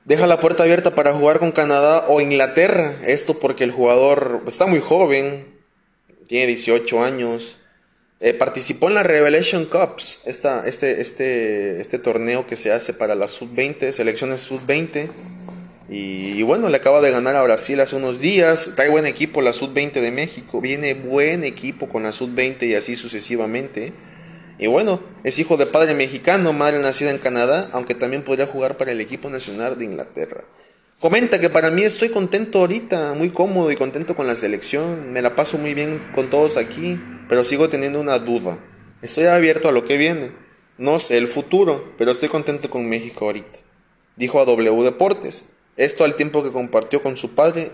deja 0.06 0.28
la 0.28 0.40
puerta 0.40 0.64
abierta 0.64 0.96
para 0.96 1.14
jugar 1.14 1.40
con 1.40 1.52
Canadá 1.52 2.06
o 2.08 2.22
Inglaterra. 2.22 2.96
Esto 3.06 3.40
porque 3.40 3.64
el 3.64 3.72
jugador 3.72 4.44
está 4.48 4.66
muy 4.66 4.80
joven, 4.80 5.46
tiene 6.28 6.48
18 6.48 7.04
años 7.04 7.58
eh, 8.22 8.34
participó 8.34 8.88
en 8.88 8.94
la 8.94 9.04
Revelation 9.04 9.66
Cups, 9.66 10.22
este, 10.25 10.50
este, 10.66 11.82
este 11.82 12.00
torneo 12.00 12.48
que 12.48 12.56
se 12.56 12.72
hace 12.72 12.94
para 12.94 13.14
las 13.14 13.32
sub-20, 13.32 13.92
selecciones 13.92 14.42
sub-20. 14.42 15.10
Y, 15.90 16.42
bueno, 16.42 16.70
le 16.70 16.78
acaba 16.78 17.02
de 17.02 17.12
ganar 17.12 17.36
a 17.36 17.44
Brasil 17.44 17.80
hace 17.80 17.96
unos 17.96 18.20
días. 18.20 18.72
Trae 18.75 18.90
buen 18.90 19.06
equipo 19.06 19.42
la 19.42 19.54
sub-20 19.54 20.02
de 20.02 20.12
México. 20.12 20.60
Viene 20.60 20.96
buen 20.96 21.44
equipo 21.44 21.88
con 21.88 22.04
la 22.04 22.14
sub-20 22.14 22.68
y 22.68 22.74
así 22.74 22.96
sucesivamente. 22.96 23.94
Y 24.58 24.68
bueno, 24.68 25.00
es 25.24 25.40
hijo 25.40 25.58
de 25.58 25.66
padre 25.66 25.94
mexicano, 25.94 26.54
madre 26.54 26.80
nacida 26.80 27.12
en 27.12 27.18
Canadá, 27.18 27.70
aunque 27.74 27.96
también 27.96 28.24
podría 28.24 28.48
jugar 28.48 28.78
para 28.78 28.92
el 28.92 29.02
equipo 29.02 29.30
nacional 29.30 29.78
de 29.78 29.86
Inglaterra. 29.86 30.46
Comenta 31.00 31.40
que 31.40 31.50
para 31.50 31.72
mí 31.72 31.84
estoy 31.84 32.10
contento 32.10 32.60
ahorita, 32.60 33.14
muy 33.14 33.32
cómodo 33.32 33.72
y 33.72 33.76
contento 33.76 34.16
con 34.16 34.28
la 34.28 34.36
selección. 34.36 35.12
Me 35.12 35.22
la 35.22 35.36
paso 35.36 35.58
muy 35.58 35.74
bien 35.74 36.02
con 36.16 36.30
todos 36.30 36.56
aquí 36.58 37.00
pero 37.28 37.44
sigo 37.44 37.70
teniendo 37.70 38.00
una 38.00 38.20
duda. 38.20 38.60
Estoy 39.02 39.26
abierto 39.26 39.70
a 39.70 39.72
lo 39.72 39.86
que 39.86 39.98
viene. 39.98 40.32
No 40.78 41.00
sé 41.00 41.18
el 41.18 41.28
futuro, 41.28 41.94
pero 41.98 42.12
estoy 42.12 42.30
contento 42.30 42.70
con 42.70 42.88
México 42.88 43.26
ahorita. 43.26 43.60
Dijo 44.16 44.40
a 44.40 44.46
W 44.46 44.84
Deportes. 44.84 45.46
Esto 45.78 46.04
al 46.04 46.16
tiempo 46.16 46.44
que 46.44 46.52
compartió 46.52 47.02
con 47.02 47.18
su 47.18 47.36
padre. 47.36 47.72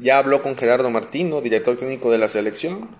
Ya 0.00 0.18
habló 0.18 0.42
con 0.42 0.56
Gerardo 0.56 0.90
Martino, 0.90 1.40
director 1.40 1.76
técnico 1.76 2.10
de 2.10 2.18
la 2.18 2.28
selección, 2.28 2.90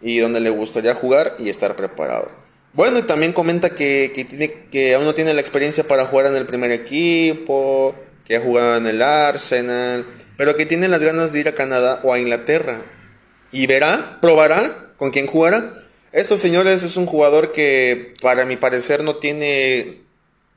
y 0.00 0.18
donde 0.18 0.40
le 0.40 0.50
gustaría 0.50 0.94
jugar 0.94 1.36
y 1.38 1.50
estar 1.50 1.76
preparado. 1.76 2.30
Bueno, 2.72 2.98
y 2.98 3.02
también 3.02 3.32
comenta 3.32 3.70
que, 3.70 4.12
que, 4.14 4.24
tiene, 4.24 4.52
que 4.70 4.94
aún 4.94 5.04
no 5.04 5.14
tiene 5.14 5.34
la 5.34 5.40
experiencia 5.40 5.84
para 5.84 6.06
jugar 6.06 6.26
en 6.26 6.36
el 6.36 6.46
primer 6.46 6.70
equipo, 6.70 7.94
que 8.24 8.36
ha 8.36 8.40
jugado 8.40 8.76
en 8.76 8.86
el 8.86 9.02
Arsenal, 9.02 10.06
pero 10.36 10.54
que 10.54 10.66
tiene 10.66 10.86
las 10.86 11.02
ganas 11.02 11.32
de 11.32 11.40
ir 11.40 11.48
a 11.48 11.54
Canadá 11.54 12.00
o 12.04 12.12
a 12.12 12.20
Inglaterra. 12.20 12.82
Y 13.50 13.66
verá, 13.66 14.18
probará 14.20 14.92
con 14.96 15.10
quién 15.10 15.26
jugará. 15.26 15.72
Estos 16.12 16.40
señores 16.40 16.82
es 16.82 16.96
un 16.96 17.06
jugador 17.06 17.52
que 17.52 18.14
para 18.20 18.44
mi 18.44 18.56
parecer 18.56 19.02
no 19.02 19.16
tiene 19.16 20.00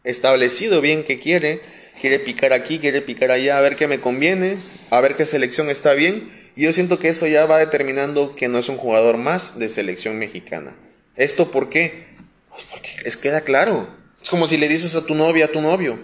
establecido 0.03 0.81
bien 0.81 1.03
qué 1.03 1.19
quiere. 1.19 1.61
Quiere 1.99 2.19
picar 2.19 2.51
aquí, 2.51 2.79
quiere 2.79 3.01
picar 3.01 3.31
allá, 3.31 3.57
a 3.57 3.61
ver 3.61 3.75
qué 3.75 3.87
me 3.87 3.99
conviene, 3.99 4.57
a 4.89 4.99
ver 5.01 5.15
qué 5.15 5.25
selección 5.25 5.69
está 5.69 5.93
bien. 5.93 6.31
Y 6.55 6.63
yo 6.63 6.73
siento 6.73 6.99
que 6.99 7.09
eso 7.09 7.27
ya 7.27 7.45
va 7.45 7.59
determinando 7.59 8.35
que 8.35 8.47
no 8.47 8.59
es 8.59 8.69
un 8.69 8.77
jugador 8.77 9.17
más 9.17 9.57
de 9.59 9.69
selección 9.69 10.19
mexicana. 10.19 10.75
¿Esto 11.15 11.51
por 11.51 11.69
qué? 11.69 12.07
Pues 12.49 12.63
porque 12.69 12.89
es 13.05 13.17
queda 13.17 13.41
claro. 13.41 13.87
Es 14.21 14.29
como 14.29 14.47
si 14.47 14.57
le 14.57 14.67
dices 14.67 14.95
a 14.95 15.05
tu 15.05 15.15
novia, 15.15 15.45
a 15.45 15.51
tu 15.51 15.61
novio, 15.61 15.99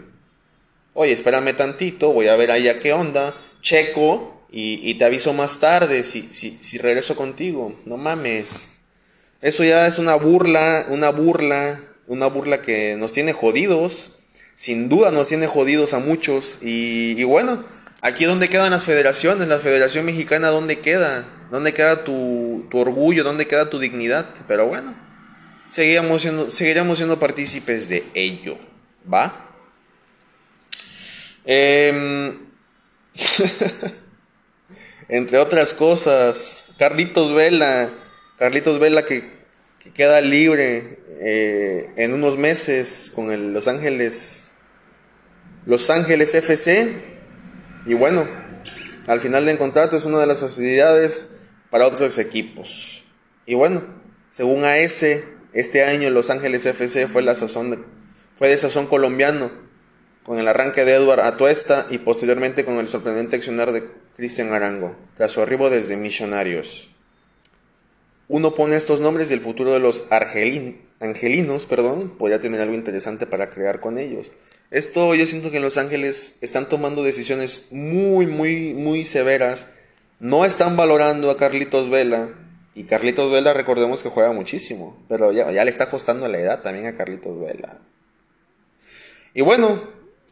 oye, 0.94 1.12
espérame 1.12 1.56
tantito, 1.56 2.12
voy 2.12 2.28
a 2.28 2.36
ver 2.36 2.50
allá 2.50 2.80
qué 2.80 2.94
onda, 2.94 3.36
checo, 3.62 4.38
y, 4.50 4.94
te 4.96 5.06
aviso 5.06 5.34
más 5.34 5.60
tarde 5.60 6.04
si, 6.04 6.24
si, 6.32 6.58
si 6.62 6.78
regreso 6.78 7.16
contigo. 7.16 7.80
No 7.86 7.98
mames. 7.98 8.70
Eso 9.42 9.64
ya 9.64 9.86
es 9.86 10.00
una 10.00 10.16
burla, 10.16 10.86
una 10.90 11.10
burla, 11.10 11.82
una 12.08 12.28
burla 12.28 12.62
que 12.62 12.96
nos 12.96 13.14
tiene 13.14 13.34
jodidos. 13.34 14.18
Sin 14.56 14.90
duda 14.90 15.12
nos 15.12 15.28
tiene 15.28 15.48
jodidos 15.48 15.94
a 15.94 16.00
muchos. 16.00 16.60
Y, 16.62 17.22
bueno, 17.24 17.64
aquí 18.02 18.26
donde 18.26 18.50
quedan 18.50 18.72
las 18.72 18.84
federaciones, 18.84 19.48
la 19.48 19.60
Federación 19.60 20.06
Mexicana, 20.06 20.48
¿dónde 20.48 20.80
queda? 20.80 21.26
¿Dónde 21.52 21.74
queda 21.74 22.04
tu, 22.04 22.68
tu 22.70 22.80
orgullo? 22.80 23.24
¿Dónde 23.24 23.48
queda 23.48 23.70
tu 23.70 23.80
dignidad? 23.80 24.34
Pero 24.48 24.68
bueno, 24.68 24.96
seguiríamos 25.70 26.22
siendo, 26.22 26.50
siendo 26.50 27.20
partícipes 27.20 27.90
de 27.90 28.04
ello. 28.14 28.58
¿Va? 29.12 29.50
Eh... 31.46 32.38
Entre 35.10 35.38
otras 35.38 35.74
cosas, 35.74 36.72
Carlitos 36.78 37.34
Vela, 37.34 37.90
Carlitos 38.38 38.78
Vela 38.78 39.06
que, 39.06 39.38
queda 39.94 40.20
libre 40.20 41.00
eh, 41.22 41.94
en 41.96 42.14
unos 42.14 42.38
meses 42.38 43.10
con 43.16 43.32
el 43.32 43.54
Los 43.54 43.70
Ángeles, 43.70 44.52
Los 45.66 45.90
Ángeles 45.90 46.36
FC. 46.36 47.06
Y 47.86 47.94
bueno, 47.94 48.28
al 49.08 49.22
final 49.22 49.46
del 49.46 49.58
contrato 49.58 49.96
es 49.96 50.04
una 50.04 50.20
de 50.20 50.28
las 50.28 50.42
facilidades 50.42 51.37
para 51.70 51.88
otros 51.88 52.18
equipos. 52.18 53.04
Y 53.46 53.56
bueno, 53.56 53.84
según 54.30 54.64
AS, 54.66 55.06
este 55.54 55.84
año 55.84 56.10
Los 56.10 56.30
Ángeles 56.30 56.66
FC 56.66 57.08
fue 57.08 57.22
la 57.22 57.36
sazón 57.36 57.72
de, 57.72 57.80
fue 58.36 58.50
de 58.50 58.58
sazón 58.58 58.88
colombiano, 58.88 59.52
con 60.24 60.40
el 60.40 60.48
arranque 60.48 60.84
de 60.84 60.94
Edward 60.94 61.22
Atuesta 61.22 61.88
y 61.90 62.00
posteriormente 62.00 62.66
con 62.66 62.76
el 62.80 62.90
sorprendente 62.90 63.38
accionar 63.38 63.72
de 63.72 63.88
Cristian 64.16 64.52
Arango, 64.52 64.96
tras 65.16 65.32
su 65.32 65.42
arribo 65.42 65.70
desde 65.70 65.96
Millonarios. 65.96 66.90
Uno 68.28 68.54
pone 68.54 68.76
estos 68.76 69.00
nombres 69.00 69.32
y 69.32 69.36
el 69.36 69.40
futuro 69.40 69.72
de 69.72 69.80
los 69.80 70.04
angelinos 70.12 71.66
perdón, 71.66 72.18
podría 72.18 72.42
tener 72.42 72.60
algo 72.60 72.76
interesante 72.76 73.26
para 73.26 73.52
crear 73.52 73.80
con 73.80 73.98
ellos. 73.98 74.28
Esto 74.70 75.16
yo 75.16 75.26
siento 75.26 75.50
que 75.50 75.58
en 75.58 75.64
Los 75.64 75.78
Ángeles 75.78 76.40
están 76.42 76.68
tomando 76.68 77.04
decisiones 77.04 77.70
muy, 77.72 78.26
muy, 78.26 78.74
muy 78.74 79.06
severas. 79.06 79.70
No 80.20 80.46
están 80.46 80.76
valorando 80.76 81.30
a 81.30 81.38
Carlitos 81.38 81.90
Vela. 81.90 82.30
Y 82.74 82.86
Carlitos 82.86 83.32
Vela, 83.32 83.54
recordemos 83.54 84.02
que 84.02 84.10
juega 84.10 84.32
muchísimo. 84.32 84.98
Pero 85.08 85.32
ya, 85.32 85.52
le 85.52 85.70
está 85.70 85.90
costando 85.90 86.28
la 86.28 86.40
edad 86.40 86.62
también 86.62 86.88
a 86.88 86.96
Carlitos 86.96 87.40
Vela. 87.40 87.80
Y 89.34 89.42
bueno, 89.42 89.80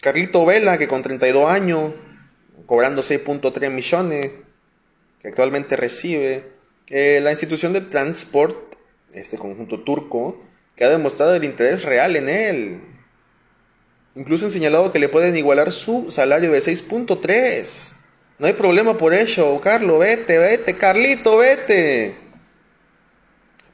Carlito 0.02 0.46
Vela, 0.46 0.78
que 0.78 0.88
con 0.88 1.04
32 1.04 1.50
años 1.50 1.94
cobrando 2.66 3.04
6.3 3.04 3.70
millones 3.70 4.32
que 5.22 5.28
actualmente 5.28 5.76
recibe. 5.76 6.52
la 6.88 7.32
institución 7.32 7.74
de 7.74 7.82
Transport, 7.82 8.76
este 9.14 9.38
conjunto 9.38 9.84
turco, 9.84 10.44
que 10.76 10.84
ha 10.84 10.90
demostrado 10.90 11.36
el 11.36 11.44
interés 11.44 11.84
real 11.84 12.16
en 12.16 12.30
él. 12.30 12.82
Incluso 14.16 14.46
han 14.46 14.52
señalado 14.52 14.92
que 14.92 15.00
le 15.00 15.10
pueden 15.10 15.36
igualar 15.38 15.72
su 15.72 16.10
salario 16.10 16.52
de 16.52 16.60
6.3. 16.60 18.05
No 18.38 18.48
hay 18.48 18.54
problema 18.54 18.98
por 18.98 19.14
eso, 19.14 19.60
Carlos, 19.62 20.00
vete, 20.00 20.38
vete, 20.38 20.76
Carlito, 20.76 21.38
vete. 21.38 22.16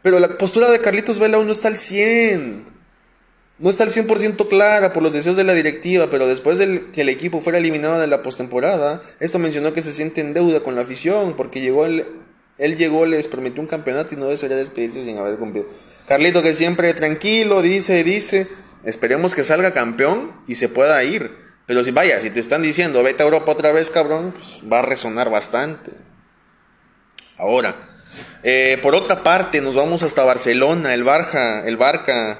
Pero 0.01 0.19
la 0.19 0.37
postura 0.37 0.69
de 0.69 0.79
Carlitos 0.79 1.19
Vela 1.19 1.37
aún 1.37 1.47
no 1.47 1.51
está 1.51 1.67
al 1.67 1.77
100 1.77 2.71
no 3.61 3.69
está 3.69 3.83
al 3.83 3.91
100% 3.91 4.49
clara 4.49 4.91
por 4.91 5.03
los 5.03 5.13
deseos 5.13 5.35
de 5.35 5.43
la 5.43 5.53
directiva, 5.53 6.07
pero 6.09 6.25
después 6.25 6.57
de 6.57 6.85
que 6.91 7.01
el 7.01 7.09
equipo 7.09 7.41
fuera 7.41 7.59
eliminado 7.59 7.99
de 7.99 8.07
la 8.07 8.23
postemporada, 8.23 9.03
esto 9.19 9.37
mencionó 9.37 9.71
que 9.71 9.83
se 9.83 9.93
siente 9.93 10.19
en 10.19 10.33
deuda 10.33 10.61
con 10.61 10.75
la 10.75 10.81
afición 10.81 11.35
porque 11.37 11.61
llegó 11.61 11.85
el, 11.85 12.07
él 12.57 12.75
llegó, 12.75 13.05
les 13.05 13.27
prometió 13.27 13.61
un 13.61 13.67
campeonato 13.67 14.15
y 14.15 14.17
no 14.17 14.25
desearía 14.25 14.57
despedirse 14.57 15.05
sin 15.05 15.19
haber 15.19 15.35
cumplido. 15.37 15.67
Carlito 16.07 16.41
que 16.41 16.55
siempre 16.55 16.91
tranquilo, 16.95 17.61
dice, 17.61 18.03
dice, 18.03 18.47
esperemos 18.83 19.35
que 19.35 19.43
salga 19.43 19.73
campeón 19.73 20.31
y 20.47 20.55
se 20.55 20.67
pueda 20.67 21.03
ir. 21.03 21.37
Pero 21.65 21.83
si 21.83 21.91
vaya, 21.91 22.19
si 22.19 22.29
te 22.29 22.39
están 22.39 22.61
diciendo, 22.61 23.01
vete 23.03 23.23
a 23.23 23.25
Europa 23.25 23.51
otra 23.51 23.71
vez, 23.71 23.89
cabrón, 23.89 24.33
pues 24.33 24.61
va 24.71 24.79
a 24.79 24.81
resonar 24.81 25.29
bastante. 25.29 25.91
Ahora, 27.37 27.75
Eh, 28.43 28.77
por 28.81 28.95
otra 28.95 29.23
parte, 29.23 29.61
nos 29.61 29.75
vamos 29.75 30.03
hasta 30.03 30.23
Barcelona, 30.23 30.93
el 30.93 31.03
Barca, 31.03 31.65
el 31.65 31.77
Barca, 31.77 32.39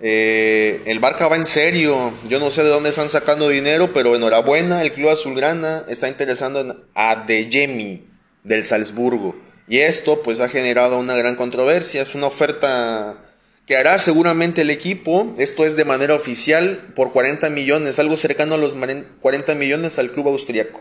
eh, 0.00 0.82
el 0.86 1.00
Barca 1.00 1.28
va 1.28 1.36
en 1.36 1.46
serio. 1.46 2.14
Yo 2.28 2.38
no 2.38 2.50
sé 2.50 2.62
de 2.62 2.70
dónde 2.70 2.90
están 2.90 3.10
sacando 3.10 3.48
dinero, 3.48 3.92
pero 3.92 4.14
enhorabuena, 4.14 4.82
el 4.82 4.92
club 4.92 5.10
azulgrana 5.10 5.84
está 5.88 6.08
interesando 6.08 6.60
en 6.60 6.76
Adeyemi 6.94 8.08
del 8.44 8.64
Salzburgo. 8.64 9.36
Y 9.68 9.78
esto 9.80 10.22
pues 10.22 10.40
ha 10.40 10.48
generado 10.48 10.98
una 10.98 11.16
gran 11.16 11.34
controversia, 11.34 12.02
es 12.02 12.14
una 12.14 12.28
oferta 12.28 13.25
que 13.66 13.76
hará 13.76 13.98
seguramente 13.98 14.62
el 14.62 14.70
equipo, 14.70 15.34
esto 15.38 15.66
es 15.66 15.74
de 15.76 15.84
manera 15.84 16.14
oficial, 16.14 16.92
por 16.94 17.12
40 17.12 17.50
millones, 17.50 17.98
algo 17.98 18.16
cercano 18.16 18.54
a 18.54 18.58
los 18.58 18.74
40 19.20 19.54
millones 19.56 19.98
al 19.98 20.12
club 20.12 20.28
austriaco. 20.28 20.80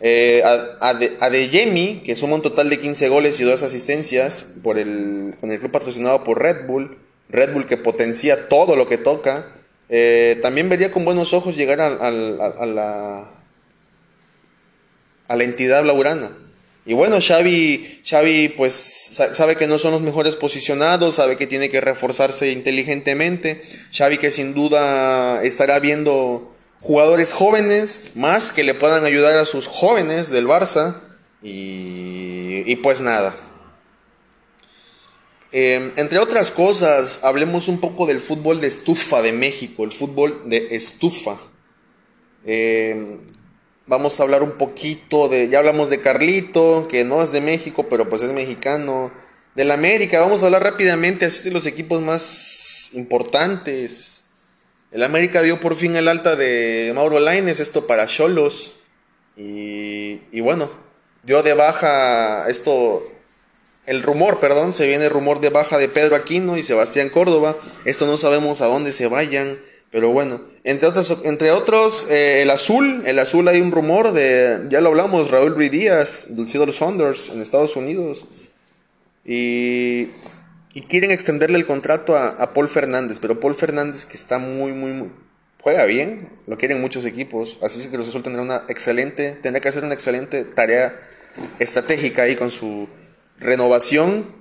Eh, 0.00 0.42
Adeyemi, 0.80 2.02
que 2.04 2.16
suma 2.16 2.34
un 2.34 2.42
total 2.42 2.68
de 2.68 2.80
15 2.80 3.08
goles 3.08 3.38
y 3.38 3.44
2 3.44 3.62
asistencias 3.62 4.46
por 4.62 4.78
el, 4.78 5.34
con 5.40 5.52
el 5.52 5.60
club 5.60 5.70
patrocinado 5.70 6.24
por 6.24 6.42
Red 6.42 6.66
Bull, 6.66 6.98
Red 7.28 7.52
Bull 7.52 7.66
que 7.66 7.76
potencia 7.76 8.48
todo 8.48 8.74
lo 8.74 8.88
que 8.88 8.98
toca, 8.98 9.46
eh, 9.88 10.38
también 10.42 10.68
vería 10.68 10.90
con 10.90 11.04
buenos 11.04 11.32
ojos 11.32 11.56
llegar 11.56 11.80
a, 11.80 12.10
la, 12.10 13.28
a 15.28 15.36
la 15.36 15.44
entidad 15.44 15.84
laurana. 15.84 16.32
Y 16.86 16.94
bueno, 16.94 17.18
Xavi, 17.20 18.00
Xavi 18.04 18.48
pues 18.48 18.74
sabe 19.34 19.56
que 19.56 19.66
no 19.66 19.78
son 19.78 19.92
los 19.92 20.00
mejores 20.00 20.34
posicionados, 20.36 21.16
sabe 21.16 21.36
que 21.36 21.46
tiene 21.46 21.68
que 21.68 21.80
reforzarse 21.80 22.50
inteligentemente. 22.52 23.62
Xavi 23.92 24.18
que 24.18 24.30
sin 24.30 24.54
duda 24.54 25.42
estará 25.44 25.78
viendo 25.78 26.54
jugadores 26.80 27.32
jóvenes 27.32 28.12
más 28.14 28.52
que 28.52 28.64
le 28.64 28.74
puedan 28.74 29.04
ayudar 29.04 29.36
a 29.36 29.44
sus 29.44 29.66
jóvenes 29.66 30.30
del 30.30 30.46
Barça. 30.46 30.96
Y, 31.42 32.76
pues 32.76 33.00
nada. 33.00 33.36
Em, 35.52 35.92
entre 35.96 36.18
otras 36.18 36.50
cosas, 36.50 37.20
hablemos 37.24 37.68
un 37.68 37.80
poco 37.80 38.06
del 38.06 38.20
fútbol 38.20 38.60
de 38.60 38.68
estufa 38.68 39.20
de 39.22 39.32
México, 39.32 39.84
el 39.84 39.92
fútbol 39.92 40.42
de 40.46 40.68
estufa. 40.70 41.38
Eh, 42.44 43.18
Vamos 43.86 44.18
a 44.18 44.22
hablar 44.22 44.42
un 44.42 44.52
poquito 44.52 45.28
de, 45.28 45.48
ya 45.48 45.58
hablamos 45.58 45.90
de 45.90 46.00
Carlito, 46.00 46.86
que 46.88 47.04
no 47.04 47.22
es 47.22 47.32
de 47.32 47.40
México, 47.40 47.86
pero 47.88 48.08
pues 48.08 48.22
es 48.22 48.32
mexicano. 48.32 49.10
Del 49.54 49.70
América, 49.72 50.20
vamos 50.20 50.42
a 50.42 50.46
hablar 50.46 50.62
rápidamente 50.62 51.26
así 51.26 51.48
de 51.48 51.50
los 51.50 51.66
equipos 51.66 52.00
más 52.00 52.90
importantes. 52.92 54.26
El 54.92 55.02
América 55.02 55.42
dio 55.42 55.60
por 55.60 55.74
fin 55.74 55.96
el 55.96 56.08
alta 56.08 56.36
de 56.36 56.92
Mauro 56.94 57.18
Laines, 57.18 57.60
esto 57.60 57.86
para 57.86 58.06
Cholos. 58.06 58.74
Y, 59.36 60.20
y 60.32 60.40
bueno, 60.40 60.70
dio 61.22 61.42
de 61.42 61.54
baja 61.54 62.48
esto, 62.48 63.02
el 63.86 64.02
rumor, 64.02 64.38
perdón, 64.38 64.72
se 64.72 64.86
viene 64.86 65.06
el 65.06 65.10
rumor 65.10 65.40
de 65.40 65.50
baja 65.50 65.78
de 65.78 65.88
Pedro 65.88 66.14
Aquino 66.14 66.56
y 66.56 66.62
Sebastián 66.62 67.08
Córdoba. 67.08 67.56
Esto 67.84 68.06
no 68.06 68.16
sabemos 68.16 68.60
a 68.60 68.66
dónde 68.66 68.92
se 68.92 69.08
vayan. 69.08 69.58
Pero 69.90 70.10
bueno, 70.10 70.40
entre 70.62 70.86
otros, 70.88 71.18
entre 71.24 71.50
otros 71.50 72.06
eh, 72.08 72.42
el 72.42 72.50
azul, 72.50 73.02
el 73.06 73.18
azul 73.18 73.48
hay 73.48 73.60
un 73.60 73.72
rumor 73.72 74.12
de, 74.12 74.66
ya 74.70 74.80
lo 74.80 74.90
hablamos, 74.90 75.30
Raúl 75.30 75.54
Ruiz 75.54 75.70
Díaz, 75.70 76.26
del 76.30 76.48
Seattle 76.48 76.72
Saunders 76.72 77.30
en 77.30 77.42
Estados 77.42 77.74
Unidos. 77.74 78.24
Y, 79.24 80.08
y 80.72 80.82
quieren 80.82 81.10
extenderle 81.10 81.58
el 81.58 81.66
contrato 81.66 82.16
a, 82.16 82.54
Paul 82.54 82.68
Fernández, 82.68 83.18
pero 83.20 83.40
Paul 83.40 83.54
Fernández 83.54 84.06
que 84.06 84.16
está 84.16 84.38
muy, 84.38 84.72
muy, 84.72 84.92
muy, 84.92 85.10
juega 85.60 85.84
bien, 85.86 86.28
lo 86.46 86.56
quieren 86.56 86.80
muchos 86.80 87.04
equipos, 87.04 87.58
así 87.60 87.88
que 87.90 87.98
los 87.98 88.08
azul 88.08 88.22
tendrá 88.22 88.42
una 88.42 88.62
excelente, 88.68 89.32
tendrá 89.42 89.60
que 89.60 89.68
hacer 89.68 89.84
una 89.84 89.94
excelente 89.94 90.44
tarea 90.44 90.96
estratégica 91.58 92.22
ahí 92.22 92.36
con 92.36 92.50
su 92.50 92.88
renovación. 93.38 94.38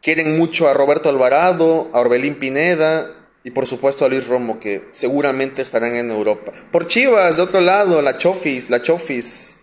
Quieren 0.00 0.38
mucho 0.38 0.68
a 0.68 0.74
Roberto 0.74 1.08
Alvarado, 1.08 1.90
a 1.92 1.98
Orbelín 1.98 2.36
Pineda, 2.36 3.17
y 3.48 3.50
por 3.50 3.66
supuesto 3.66 4.04
a 4.04 4.10
Luis 4.10 4.28
Romo, 4.28 4.60
que 4.60 4.82
seguramente 4.92 5.62
estarán 5.62 5.96
en 5.96 6.10
Europa. 6.10 6.52
Por 6.70 6.86
Chivas, 6.86 7.36
de 7.36 7.42
otro 7.42 7.62
lado, 7.62 8.02
la 8.02 8.18
Chofis, 8.18 8.68
la 8.68 8.82
Chofis. 8.82 9.56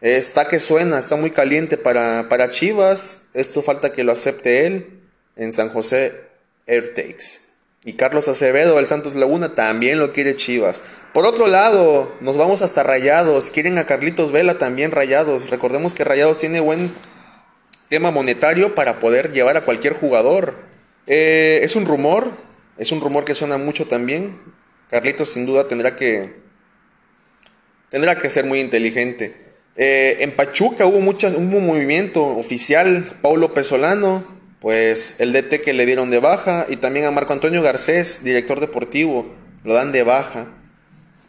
Está 0.00 0.46
que 0.46 0.60
suena, 0.60 1.00
está 1.00 1.16
muy 1.16 1.32
caliente 1.32 1.76
para, 1.76 2.28
para 2.28 2.52
Chivas. 2.52 3.22
Esto 3.34 3.60
falta 3.60 3.90
que 3.90 4.04
lo 4.04 4.12
acepte 4.12 4.64
él 4.64 5.00
en 5.34 5.52
San 5.52 5.70
José 5.70 6.20
Airtakes. 6.68 7.48
Y 7.84 7.94
Carlos 7.94 8.28
Acevedo, 8.28 8.78
el 8.78 8.86
Santos 8.86 9.16
Laguna, 9.16 9.56
también 9.56 9.98
lo 9.98 10.12
quiere 10.12 10.36
Chivas. 10.36 10.80
Por 11.12 11.26
otro 11.26 11.48
lado, 11.48 12.14
nos 12.20 12.36
vamos 12.36 12.62
hasta 12.62 12.84
Rayados. 12.84 13.50
Quieren 13.50 13.76
a 13.78 13.86
Carlitos 13.86 14.30
Vela 14.30 14.60
también 14.60 14.92
Rayados. 14.92 15.50
Recordemos 15.50 15.94
que 15.94 16.04
Rayados 16.04 16.38
tiene 16.38 16.60
buen 16.60 16.92
tema 17.88 18.12
monetario 18.12 18.76
para 18.76 19.00
poder 19.00 19.32
llevar 19.32 19.56
a 19.56 19.62
cualquier 19.62 19.94
jugador. 19.94 20.70
Eh, 21.08 21.60
es 21.64 21.74
un 21.74 21.86
rumor, 21.86 22.30
es 22.76 22.92
un 22.92 23.00
rumor 23.00 23.24
que 23.24 23.34
suena 23.34 23.58
mucho 23.58 23.86
también. 23.86 24.38
Carlitos 24.90 25.30
sin 25.30 25.46
duda 25.46 25.68
tendrá 25.68 25.96
que 25.96 26.42
tendrá 27.90 28.16
que 28.16 28.30
ser 28.30 28.44
muy 28.46 28.60
inteligente. 28.60 29.36
Eh, 29.76 30.18
en 30.20 30.32
Pachuca 30.32 30.86
hubo 30.86 31.00
muchas, 31.00 31.34
hubo 31.34 31.58
un 31.58 31.66
movimiento 31.66 32.24
oficial, 32.24 33.18
Paulo 33.22 33.54
Pesolano, 33.54 34.24
pues 34.60 35.16
el 35.18 35.32
DT 35.32 35.60
que 35.62 35.72
le 35.72 35.86
dieron 35.86 36.10
de 36.10 36.18
baja, 36.18 36.66
y 36.68 36.76
también 36.76 37.06
a 37.06 37.10
Marco 37.10 37.32
Antonio 37.32 37.62
Garcés, 37.62 38.24
director 38.24 38.60
deportivo, 38.60 39.34
lo 39.64 39.74
dan 39.74 39.92
de 39.92 40.02
baja. 40.02 40.48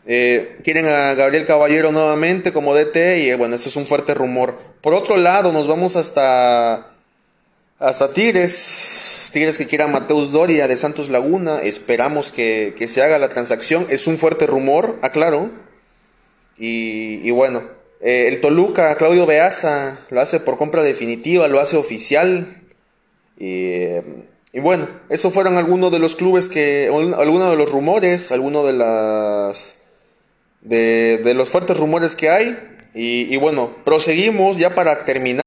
Eh, 0.06 0.58
quieren 0.64 0.86
a 0.86 1.14
Gabriel 1.14 1.46
Caballero 1.46 1.94
nuevamente 1.94 2.52
como 2.52 2.76
DT 2.76 3.20
y 3.20 3.34
bueno, 3.36 3.56
eso 3.56 3.70
es 3.70 3.76
un 3.76 3.86
fuerte 3.86 4.14
rumor. 4.14 4.60
Por 4.82 4.94
otro 4.94 5.16
lado, 5.16 5.54
nos 5.54 5.68
vamos 5.68 5.96
hasta 5.96 6.93
hasta 7.80 8.14
Tigres, 8.14 9.30
Tigres 9.34 9.58
que 9.58 9.68
quiera 9.68 9.88
Mateus 9.88 10.32
Doria 10.32 10.68
de 10.68 10.78
Santos 10.78 11.10
Laguna, 11.10 11.62
esperamos 11.62 12.32
que, 12.32 12.76
se 12.88 13.02
haga 13.02 13.18
la 13.18 13.30
transacción, 13.30 13.86
es 13.90 14.08
un 14.08 14.18
fuerte 14.18 14.48
rumor, 14.48 15.00
aclaro. 15.02 15.50
Y, 16.58 17.30
bueno, 17.32 17.64
eh, 18.00 18.28
el 18.28 18.40
Toluca, 18.40 18.96
Claudio 18.96 19.26
Beaza, 19.26 20.00
lo 20.12 20.22
hace 20.22 20.40
por 20.40 20.58
compra 20.58 20.84
definitiva, 20.84 21.48
lo 21.48 21.60
hace 21.60 21.76
oficial. 21.76 22.62
Y, 23.38 24.60
bueno, 24.62 24.88
esos 25.10 25.34
fueron 25.34 25.58
algunos 25.58 25.92
de 25.92 26.00
los 26.00 26.16
clubes 26.16 26.48
que, 26.48 26.88
algunos 26.88 27.50
de 27.50 27.58
los 27.58 27.70
rumores, 27.70 28.32
algunos 28.32 28.66
de 28.66 28.74
las, 28.74 29.78
de, 30.62 31.18
de 31.18 31.34
los 31.34 31.50
fuertes 31.50 31.76
rumores 31.76 32.16
que 32.16 32.30
hay. 32.30 32.58
Y, 32.94 33.34
y 33.34 33.38
bueno, 33.38 33.76
proseguimos 33.84 34.58
ya 34.58 34.76
para 34.76 35.04
terminar. 35.04 35.44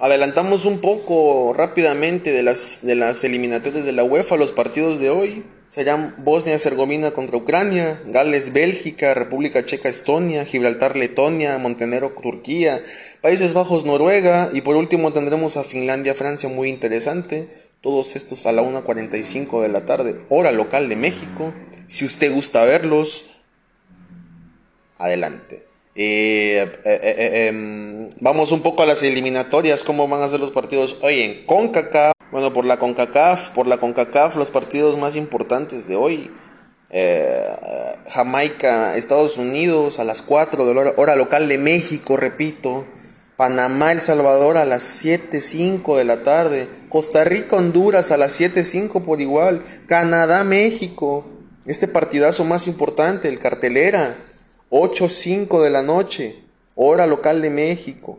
Adelantamos 0.00 0.64
un 0.64 0.80
poco 0.80 1.52
rápidamente 1.54 2.32
de 2.32 2.42
las, 2.42 2.80
de 2.80 2.94
las 2.94 3.22
eliminatorias 3.22 3.84
de 3.84 3.92
la 3.92 4.02
UEFA, 4.02 4.38
los 4.38 4.50
partidos 4.50 4.98
de 4.98 5.10
hoy. 5.10 5.44
Serán 5.68 6.14
Bosnia-Herzegovina 6.24 7.10
contra 7.10 7.36
Ucrania, 7.36 8.00
Gales-Bélgica, 8.06 9.12
República 9.12 9.62
Checa-Estonia, 9.62 10.46
Gibraltar-Letonia, 10.46 11.58
Montenegro-Turquía, 11.58 12.80
Países 13.20 13.52
Bajos-Noruega 13.52 14.48
y 14.54 14.62
por 14.62 14.74
último 14.76 15.12
tendremos 15.12 15.58
a 15.58 15.64
Finlandia-Francia 15.64 16.48
muy 16.48 16.70
interesante. 16.70 17.48
Todos 17.82 18.16
estos 18.16 18.46
a 18.46 18.52
la 18.52 18.62
1.45 18.62 19.60
de 19.60 19.68
la 19.68 19.82
tarde, 19.82 20.18
hora 20.30 20.50
local 20.50 20.88
de 20.88 20.96
México. 20.96 21.52
Si 21.88 22.06
usted 22.06 22.32
gusta 22.32 22.64
verlos, 22.64 23.42
adelante. 24.96 25.69
Eh, 25.94 26.70
eh, 26.84 27.00
eh, 27.02 27.48
em, 27.48 28.08
vamos 28.20 28.52
un 28.52 28.62
poco 28.62 28.82
a 28.82 28.86
las 28.86 29.02
eliminatorias, 29.02 29.82
cómo 29.82 30.06
van 30.06 30.22
a 30.22 30.28
ser 30.28 30.38
los 30.38 30.52
partidos 30.52 30.98
hoy 31.02 31.20
en 31.20 31.46
CONCACAF. 31.46 32.12
Bueno, 32.30 32.52
por 32.52 32.64
la 32.64 32.78
CONCACAF, 32.78 33.50
por 33.50 33.66
la 33.66 33.78
CONCACAF, 33.78 34.36
los 34.36 34.50
partidos 34.50 34.96
más 34.96 35.16
importantes 35.16 35.88
de 35.88 35.96
hoy. 35.96 36.30
Jamaica, 38.08 38.96
Estados 38.96 39.36
Unidos 39.36 40.00
a 40.00 40.04
las 40.04 40.22
4 40.22 40.66
de 40.66 40.74
la 40.74 40.92
hora, 40.96 41.16
local 41.16 41.48
de 41.48 41.58
México, 41.58 42.16
repito. 42.16 42.86
Panamá, 43.36 43.92
El 43.92 44.00
Salvador 44.00 44.56
a 44.58 44.64
las 44.64 45.04
7.05 45.04 45.96
de 45.96 46.04
la 46.04 46.22
tarde. 46.24 46.68
Costa 46.88 47.24
Rica, 47.24 47.56
Honduras 47.56 48.10
a 48.10 48.16
las 48.16 48.38
7.05 48.38 49.02
por 49.02 49.20
igual. 49.20 49.62
Canadá, 49.86 50.44
México. 50.44 51.24
Este 51.64 51.88
partidazo 51.88 52.44
más 52.44 52.66
importante, 52.66 53.28
el 53.28 53.38
cartelera. 53.38 54.16
8.05 54.70 55.62
de 55.62 55.70
la 55.70 55.82
noche, 55.82 56.36
hora 56.74 57.06
local 57.06 57.42
de 57.42 57.50
México. 57.50 58.18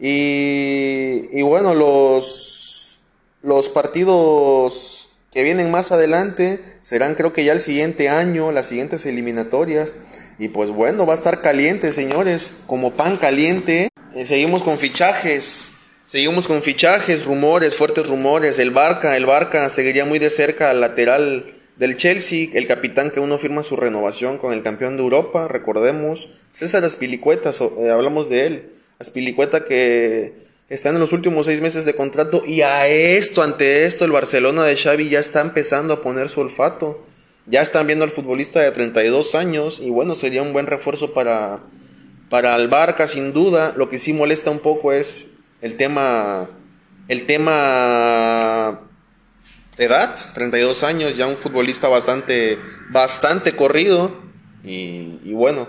Y, 0.00 1.28
y 1.32 1.42
bueno, 1.42 1.74
los, 1.74 3.02
los 3.42 3.68
partidos 3.68 5.10
que 5.32 5.44
vienen 5.44 5.70
más 5.70 5.92
adelante 5.92 6.60
serán 6.82 7.14
creo 7.14 7.32
que 7.32 7.44
ya 7.44 7.52
el 7.52 7.60
siguiente 7.60 8.08
año, 8.08 8.52
las 8.52 8.66
siguientes 8.66 9.06
eliminatorias. 9.06 9.96
Y 10.38 10.48
pues 10.48 10.70
bueno, 10.70 11.06
va 11.06 11.14
a 11.14 11.16
estar 11.16 11.40
caliente, 11.40 11.92
señores, 11.92 12.54
como 12.66 12.92
pan 12.92 13.16
caliente. 13.16 13.88
Eh, 14.14 14.26
seguimos 14.26 14.62
con 14.62 14.78
fichajes. 14.78 15.72
Seguimos 16.04 16.46
con 16.46 16.62
fichajes, 16.62 17.24
rumores, 17.24 17.76
fuertes 17.76 18.06
rumores. 18.06 18.58
El 18.58 18.70
Barca, 18.70 19.16
el 19.16 19.24
Barca 19.24 19.70
seguiría 19.70 20.04
muy 20.04 20.18
de 20.18 20.28
cerca 20.28 20.68
al 20.68 20.80
lateral 20.82 21.61
del 21.76 21.96
Chelsea, 21.96 22.50
el 22.52 22.66
capitán 22.66 23.10
que 23.10 23.20
uno 23.20 23.38
firma 23.38 23.62
su 23.62 23.76
renovación 23.76 24.38
con 24.38 24.52
el 24.52 24.62
campeón 24.62 24.96
de 24.96 25.02
Europa, 25.02 25.48
recordemos, 25.48 26.28
César 26.52 26.84
Aspilicueta, 26.84 27.50
eh, 27.50 27.90
hablamos 27.90 28.28
de 28.28 28.46
él, 28.46 28.72
Aspilicueta 28.98 29.64
que 29.64 30.34
están 30.68 30.94
en 30.94 31.00
los 31.00 31.12
últimos 31.12 31.46
seis 31.46 31.60
meses 31.60 31.84
de 31.84 31.94
contrato 31.94 32.44
y 32.46 32.62
a 32.62 32.86
esto, 32.86 33.42
ante 33.42 33.84
esto, 33.84 34.04
el 34.04 34.12
Barcelona 34.12 34.64
de 34.64 34.76
Xavi 34.76 35.08
ya 35.08 35.18
está 35.18 35.40
empezando 35.40 35.92
a 35.92 36.02
poner 36.02 36.28
su 36.28 36.40
olfato. 36.40 37.04
Ya 37.46 37.60
están 37.60 37.88
viendo 37.88 38.04
al 38.04 38.10
futbolista 38.10 38.60
de 38.60 38.70
32 38.70 39.34
años 39.34 39.80
y 39.80 39.90
bueno, 39.90 40.14
sería 40.14 40.42
un 40.42 40.52
buen 40.52 40.66
refuerzo 40.66 41.12
para, 41.12 41.60
para 42.30 42.54
el 42.54 42.70
sin 43.06 43.32
duda. 43.32 43.74
Lo 43.76 43.90
que 43.90 43.98
sí 43.98 44.12
molesta 44.12 44.50
un 44.50 44.60
poco 44.60 44.92
es 44.92 45.32
el 45.60 45.76
tema, 45.76 46.48
el 47.08 47.26
tema 47.26 48.80
edad, 49.78 50.14
32 50.34 50.82
años, 50.84 51.16
ya 51.16 51.26
un 51.26 51.36
futbolista 51.36 51.88
bastante, 51.88 52.58
bastante 52.90 53.54
corrido 53.56 54.20
y, 54.64 55.32
bueno. 55.32 55.68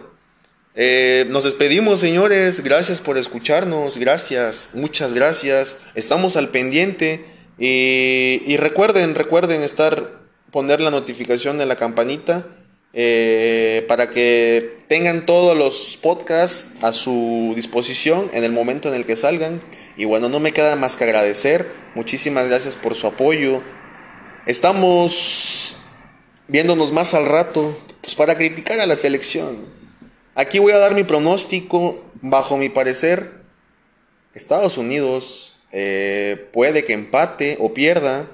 Eh, 0.76 1.28
nos 1.30 1.44
despedimos, 1.44 2.00
señores. 2.00 2.64
Gracias 2.64 3.00
por 3.00 3.18
escucharnos. 3.18 3.98
Gracias, 4.00 4.72
muchas 4.74 5.14
gracias. 5.14 5.78
Estamos 5.94 6.36
al 6.36 6.50
pendiente. 6.50 7.24
y 7.58 8.58
recuerden, 8.58 9.16
recuerden 9.16 9.62
estar, 9.62 10.22
poner 10.52 10.80
la 10.80 10.90
notificación 10.90 11.62
en 11.62 11.68
la 11.68 11.76
campanita 11.76 12.48
eh, 12.96 13.86
para 13.88 14.12
que 14.12 14.78
tengan 14.88 15.26
todos 15.26 15.58
los 15.58 15.98
podcasts 16.00 16.84
a 16.84 16.94
su 16.94 17.54
disposición 17.56 18.30
en 18.34 18.44
el 18.44 18.52
momento 18.52 18.88
en 18.88 18.94
el 18.94 19.06
que 19.06 19.16
salgan. 19.16 19.64
Y 19.98 20.06
bueno, 20.06 20.30
no 20.30 20.40
me 20.40 20.52
queda 20.52 20.76
más 20.76 20.96
que 20.96 21.06
agradecer. 21.06 21.68
Muchísimas 21.96 22.48
gracias 22.48 22.76
por 22.76 22.94
su 22.94 23.08
apoyo. 23.08 23.64
Estamos 24.46 25.78
viéndonos 26.50 26.92
más 26.92 27.14
al 27.14 27.26
rato 27.26 27.80
pues 28.02 28.14
para 28.16 28.36
criticar 28.36 28.78
a 28.82 28.86
la 28.86 28.98
selección. 28.98 29.58
Aquí 30.36 30.60
voy 30.60 30.74
a 30.74 30.80
dar 30.80 30.94
mi 30.94 31.06
pronóstico. 31.06 32.04
Bajo 32.22 32.58
mi 32.58 32.68
parecer, 32.68 33.32
Estados 34.34 34.78
Unidos 34.78 35.58
eh, 35.72 36.50
puede 36.52 36.84
que 36.84 36.92
empate 36.92 37.56
o 37.62 37.74
pierda. 37.74 38.28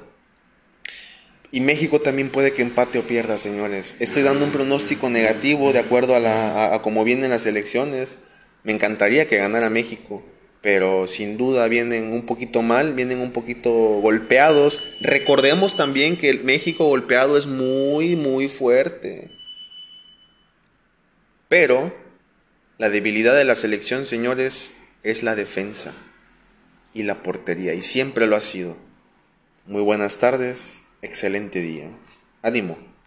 Y 1.52 1.62
México 1.62 2.02
también 2.02 2.32
puede 2.32 2.54
que 2.54 2.63
empate 2.63 2.98
o 2.98 3.06
pierda, 3.06 3.38
señores. 3.38 3.95
Estoy 4.00 4.24
dando 4.24 4.45
un 4.45 4.52
pronóstico 4.52 5.12
negativo 5.12 5.74
de 5.74 5.80
acuerdo 5.80 6.15
a, 6.15 6.19
la, 6.19 6.74
a, 6.74 6.82
cómo 6.82 7.04
vienen 7.04 7.30
las 7.30 7.45
elecciones. 7.45 8.17
Me 8.63 8.72
encantaría 8.72 9.28
que 9.28 9.38
ganara 9.38 9.69
México, 9.69 10.24
pero 10.62 11.08
sin 11.08 11.38
duda 11.38 11.67
vienen 11.67 12.12
un 12.12 12.26
poquito 12.26 12.62
mal, 12.62 12.93
vienen 12.93 13.19
un 13.19 13.32
poquito 13.32 13.72
golpeados. 13.72 14.82
Recordemos 15.00 15.76
también 15.76 16.17
que 16.17 16.30
el 16.30 16.43
México 16.43 16.86
golpeado 16.86 17.38
es 17.38 17.48
muy, 17.48 18.15
muy 18.15 18.50
fuerte. 18.50 19.32
Pero 21.48 21.95
la 22.78 22.89
debilidad 22.89 23.36
de 23.36 23.45
la 23.45 23.56
selección, 23.56 24.06
señores, 24.06 24.74
es 25.04 25.24
la 25.24 25.36
defensa 25.36 25.93
y 26.93 27.04
la 27.04 27.24
portería, 27.24 27.74
y 27.74 27.82
siempre 27.82 28.28
lo 28.28 28.36
ha 28.36 28.41
sido. 28.41 28.78
Muy 29.65 29.82
buenas 29.82 30.17
tardes, 30.17 30.82
excelente 31.02 31.62
día. 31.62 31.89
Ánimo. 32.41 32.88